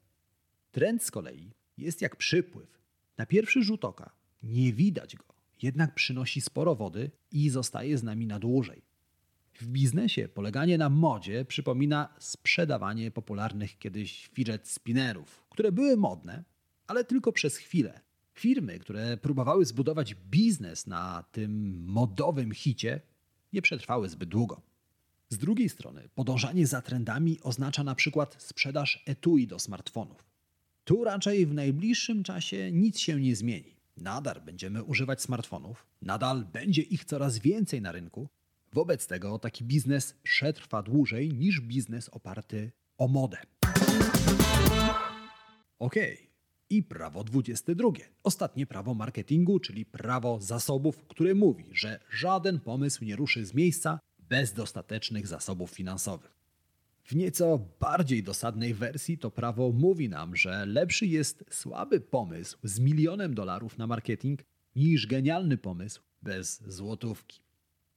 Trend 0.72 1.02
z 1.02 1.11
kolei 1.11 1.50
jest 1.78 2.02
jak 2.02 2.16
przypływ. 2.16 2.81
Na 3.18 3.27
pierwszy 3.27 3.62
rzut 3.62 3.85
oka 3.85 4.11
nie 4.42 4.72
widać 4.72 5.16
go, 5.16 5.25
jednak 5.62 5.94
przynosi 5.94 6.40
sporo 6.40 6.75
wody 6.75 7.11
i 7.33 7.51
zostaje 7.51 7.98
z 7.98 8.03
nami 8.03 8.27
na 8.27 8.38
dłużej. 8.38 8.83
W 9.55 9.66
biznesie 9.66 10.29
poleganie 10.29 10.79
na 10.79 10.88
modzie 10.88 11.44
przypomina 11.44 12.14
sprzedawanie 12.18 13.11
popularnych 13.11 13.79
kiedyś 13.79 14.29
fidget 14.33 14.68
spinnerów, 14.68 15.44
które 15.51 15.72
były 15.72 15.96
modne, 15.96 16.44
ale 16.87 17.05
tylko 17.05 17.33
przez 17.33 17.57
chwilę. 17.57 18.01
Firmy, 18.35 18.79
które 18.79 19.16
próbowały 19.16 19.64
zbudować 19.64 20.14
biznes 20.14 20.87
na 20.87 21.25
tym 21.33 21.85
modowym 21.87 22.53
hicie, 22.53 23.01
nie 23.53 23.62
przetrwały 23.62 24.09
zbyt 24.09 24.29
długo. 24.29 24.62
Z 25.29 25.38
drugiej 25.38 25.68
strony, 25.68 26.09
podążanie 26.14 26.66
za 26.66 26.83
trendami 26.83 27.40
oznacza 27.42 27.85
na 27.85 27.94
przykład 27.94 28.42
sprzedaż 28.42 29.03
etui 29.07 29.46
do 29.46 29.59
smartfonów. 29.59 30.31
Tu 30.92 31.05
raczej 31.05 31.46
w 31.46 31.55
najbliższym 31.55 32.22
czasie 32.22 32.72
nic 32.72 32.98
się 32.98 33.20
nie 33.20 33.37
zmieni. 33.37 33.76
Nadal 33.96 34.40
będziemy 34.40 34.83
używać 34.83 35.22
smartfonów, 35.22 35.87
nadal 36.02 36.44
będzie 36.52 36.83
ich 36.83 37.05
coraz 37.05 37.38
więcej 37.38 37.81
na 37.81 37.92
rynku. 37.92 38.28
Wobec 38.72 39.07
tego 39.07 39.38
taki 39.38 39.64
biznes 39.64 40.14
przetrwa 40.22 40.83
dłużej 40.83 41.28
niż 41.35 41.61
biznes 41.61 42.09
oparty 42.09 42.72
o 42.98 43.09
modę. 43.09 43.38
Ok. 45.78 45.94
I 46.70 46.83
prawo 46.83 47.24
22. 47.24 47.88
Ostatnie 48.22 48.66
prawo 48.66 48.94
marketingu, 48.94 49.61
czyli 49.61 49.87
prawo 49.87 50.40
zasobów, 50.40 50.98
które 51.09 51.35
mówi, 51.35 51.64
że 51.72 52.00
żaden 52.11 52.61
pomysł 52.61 53.05
nie 53.05 53.16
ruszy 53.16 53.46
z 53.46 53.55
miejsca 53.55 53.98
bez 54.18 54.52
dostatecznych 54.52 55.26
zasobów 55.26 55.70
finansowych. 55.70 56.41
W 57.02 57.16
nieco 57.16 57.58
bardziej 57.80 58.22
dosadnej 58.22 58.74
wersji 58.74 59.18
to 59.18 59.30
prawo 59.30 59.72
mówi 59.72 60.08
nam, 60.08 60.36
że 60.36 60.66
lepszy 60.66 61.06
jest 61.06 61.44
słaby 61.50 62.00
pomysł 62.00 62.58
z 62.62 62.80
milionem 62.80 63.34
dolarów 63.34 63.78
na 63.78 63.86
marketing 63.86 64.44
niż 64.76 65.06
genialny 65.06 65.58
pomysł 65.58 66.02
bez 66.22 66.62
złotówki. 66.66 67.40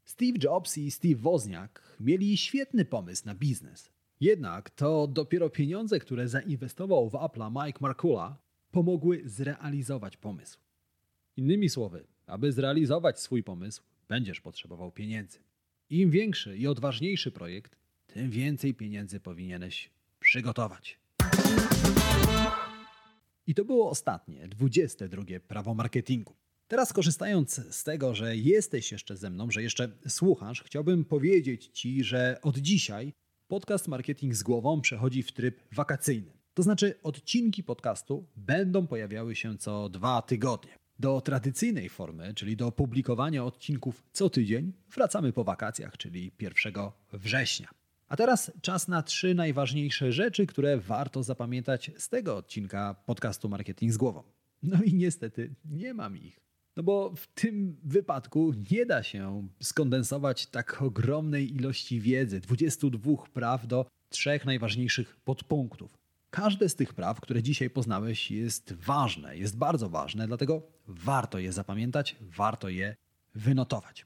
Steve 0.06 0.38
Jobs 0.44 0.78
i 0.78 0.92
Steve 0.92 1.16
Wozniak 1.16 1.98
mieli 2.00 2.38
świetny 2.38 2.86
pomysł 2.86 3.26
na 3.26 3.36
biznes. 3.36 3.90
Jednak 4.20 4.70
to 4.70 5.08
dopiero 5.08 5.50
pieniądze, 5.50 6.00
które 6.00 6.28
zainwestował 6.28 7.10
w 7.10 7.14
Apple'a 7.14 7.66
Mike 7.66 7.80
Markula, 7.82 8.38
pomogły 8.72 9.22
zrealizować 9.26 10.18
pomysł. 10.18 10.60
Innymi 11.38 11.70
słowy, 11.70 12.08
aby 12.28 12.52
zrealizować 12.52 13.20
swój 13.20 13.44
pomysł, 13.44 13.84
będziesz 14.08 14.42
potrzebował 14.42 14.92
pieniędzy. 14.92 15.40
Im 15.90 16.12
większy 16.12 16.58
i 16.58 16.68
odważniejszy 16.68 17.32
projekt, 17.32 17.78
tym 18.08 18.30
więcej 18.30 18.74
pieniędzy 18.74 19.20
powinieneś 19.20 19.90
przygotować. 20.20 21.00
I 23.48 23.56
to 23.56 23.66
było 23.66 23.90
ostatnie, 23.90 24.48
22 24.48 25.24
prawo 25.48 25.74
marketingu. 25.74 26.36
Teraz 26.68 26.94
korzystając 26.94 27.76
z 27.76 27.84
tego, 27.84 28.16
że 28.16 28.38
jesteś 28.38 28.92
jeszcze 28.92 29.18
ze 29.18 29.30
mną, 29.30 29.52
że 29.52 29.64
jeszcze 29.64 29.92
słuchasz, 30.08 30.64
chciałbym 30.64 31.06
powiedzieć 31.06 31.68
Ci, 31.68 32.04
że 32.04 32.40
od 32.42 32.58
dzisiaj 32.58 33.14
podcast 33.48 33.88
Marketing 33.88 34.36
z 34.36 34.44
głową 34.44 34.82
przechodzi 34.82 35.24
w 35.24 35.32
tryb 35.32 35.62
wakacyjny. 35.72 36.32
To 36.54 36.64
znaczy 36.64 37.00
odcinki 37.04 37.64
podcastu 37.64 38.28
będą 38.36 38.88
pojawiały 38.88 39.36
się 39.36 39.58
co 39.58 39.90
dwa 39.90 40.22
tygodnie. 40.22 40.76
Do 41.00 41.22
tradycyjnej 41.22 41.90
formy, 41.90 42.34
czyli 42.34 42.58
do 42.58 42.72
publikowania 42.72 43.46
odcinków 43.46 44.04
co 44.12 44.30
tydzień, 44.30 44.74
wracamy 44.96 45.34
po 45.34 45.44
wakacjach, 45.44 45.98
czyli 45.98 46.32
1 46.40 46.74
września. 47.14 47.85
A 48.08 48.16
teraz 48.16 48.52
czas 48.62 48.88
na 48.88 49.04
trzy 49.04 49.36
najważniejsze 49.36 50.12
rzeczy, 50.12 50.46
które 50.46 50.78
warto 50.78 51.24
zapamiętać 51.24 51.92
z 51.98 52.10
tego 52.10 52.38
odcinka 52.38 52.96
podcastu 53.06 53.50
Marketing 53.50 53.94
z 53.94 53.98
głową. 53.98 54.24
No 54.64 54.84
i 54.84 54.94
niestety 54.94 55.56
nie 55.66 55.94
mam 55.94 56.18
ich. 56.18 56.40
No 56.76 56.84
bo 56.84 57.14
w 57.16 57.28
tym 57.28 57.78
wypadku 57.84 58.54
nie 58.72 58.86
da 58.86 59.04
się 59.04 59.48
skondensować 59.62 60.48
tak 60.48 60.82
ogromnej 60.82 61.56
ilości 61.56 62.00
wiedzy, 62.00 62.40
22 62.40 63.12
praw 63.34 63.68
do 63.68 63.86
trzech 64.10 64.46
najważniejszych 64.46 65.18
podpunktów. 65.18 65.98
Każde 66.30 66.70
z 66.70 66.76
tych 66.76 66.94
praw, 66.94 67.22
które 67.22 67.44
dzisiaj 67.44 67.70
poznałeś, 67.70 68.32
jest 68.32 68.74
ważne, 68.74 69.38
jest 69.38 69.58
bardzo 69.58 69.90
ważne, 69.90 70.28
dlatego 70.28 70.62
warto 70.88 71.40
je 71.40 71.52
zapamiętać, 71.52 72.16
warto 72.22 72.70
je 72.70 72.96
wynotować. 73.36 74.06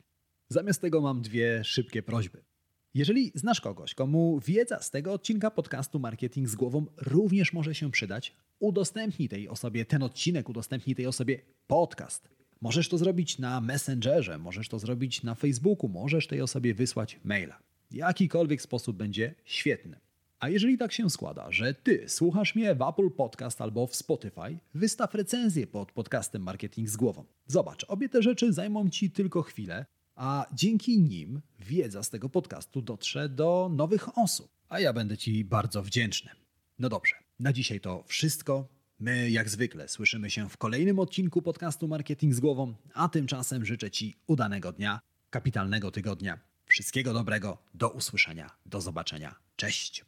Zamiast 0.50 0.82
tego 0.82 1.02
mam 1.02 1.22
dwie 1.22 1.64
szybkie 1.64 2.04
prośby. 2.04 2.49
Jeżeli 2.94 3.32
znasz 3.36 3.62
kogoś, 3.62 3.94
komu 3.94 4.40
wiedza 4.40 4.80
z 4.82 4.92
tego 4.92 5.14
odcinka 5.14 5.52
podcastu 5.52 6.00
Marketing 6.00 6.50
z 6.50 6.56
głową 6.56 6.86
również 6.98 7.54
może 7.54 7.76
się 7.76 7.92
przydać, 7.92 8.36
udostępnij 8.60 9.30
tej 9.30 9.50
osobie 9.50 9.86
ten 9.86 10.04
odcinek, 10.04 10.50
udostępnij 10.50 10.96
tej 10.96 11.08
osobie 11.08 11.42
podcast. 11.68 12.30
Możesz 12.62 12.90
to 12.90 12.98
zrobić 12.98 13.40
na 13.40 13.62
Messengerze, 13.62 14.38
możesz 14.38 14.70
to 14.70 14.80
zrobić 14.80 15.24
na 15.24 15.36
Facebooku, 15.36 15.90
możesz 15.90 16.28
tej 16.28 16.42
osobie 16.42 16.74
wysłać 16.74 17.20
maila. 17.24 17.60
Jakikolwiek 17.92 18.62
sposób 18.62 18.98
będzie 18.98 19.36
świetny. 19.46 20.00
A 20.40 20.50
jeżeli 20.50 20.78
tak 20.78 20.92
się 20.92 21.10
składa, 21.10 21.52
że 21.52 21.74
ty 21.74 22.10
słuchasz 22.10 22.56
mnie 22.56 22.76
w 22.76 22.82
Apple 22.82 23.12
Podcast 23.12 23.62
albo 23.62 23.88
w 23.88 23.96
Spotify, 23.96 24.60
wystaw 24.74 25.16
recenzję 25.16 25.68
pod 25.68 25.92
podcastem 25.92 26.42
Marketing 26.42 26.90
z 26.90 26.98
głową. 26.98 27.26
Zobacz, 27.48 27.86
obie 27.88 28.10
te 28.10 28.22
rzeczy 28.22 28.54
zajmą 28.54 28.90
ci 28.90 29.12
tylko 29.12 29.42
chwilę, 29.42 29.86
a 30.20 30.46
dzięki 30.54 31.00
nim 31.00 31.42
wiedza 31.60 32.04
z 32.04 32.10
tego 32.10 32.30
podcastu 32.30 32.82
dotrze 32.82 33.30
do 33.30 33.70
nowych 33.74 34.18
osób, 34.18 34.52
a 34.70 34.80
ja 34.80 34.94
będę 34.94 35.18
Ci 35.18 35.46
bardzo 35.46 35.84
wdzięczny. 35.84 36.32
No 36.80 36.90
dobrze, 36.90 37.16
na 37.40 37.54
dzisiaj 37.54 37.80
to 37.82 38.04
wszystko. 38.08 38.68
My, 39.00 39.30
jak 39.30 39.50
zwykle, 39.50 39.88
słyszymy 39.88 40.30
się 40.30 40.50
w 40.50 40.58
kolejnym 40.58 41.00
odcinku 41.00 41.42
podcastu 41.42 41.88
Marketing 41.88 42.34
z 42.34 42.40
Głową, 42.40 42.74
a 42.94 43.10
tymczasem 43.10 43.66
życzę 43.66 43.92
Ci 43.92 44.16
udanego 44.28 44.72
dnia, 44.72 45.00
kapitalnego 45.30 45.92
tygodnia. 45.92 46.40
Wszystkiego 46.66 47.14
dobrego, 47.14 47.58
do 47.74 47.90
usłyszenia, 47.90 48.50
do 48.66 48.82
zobaczenia. 48.82 49.36
Cześć! 49.56 50.06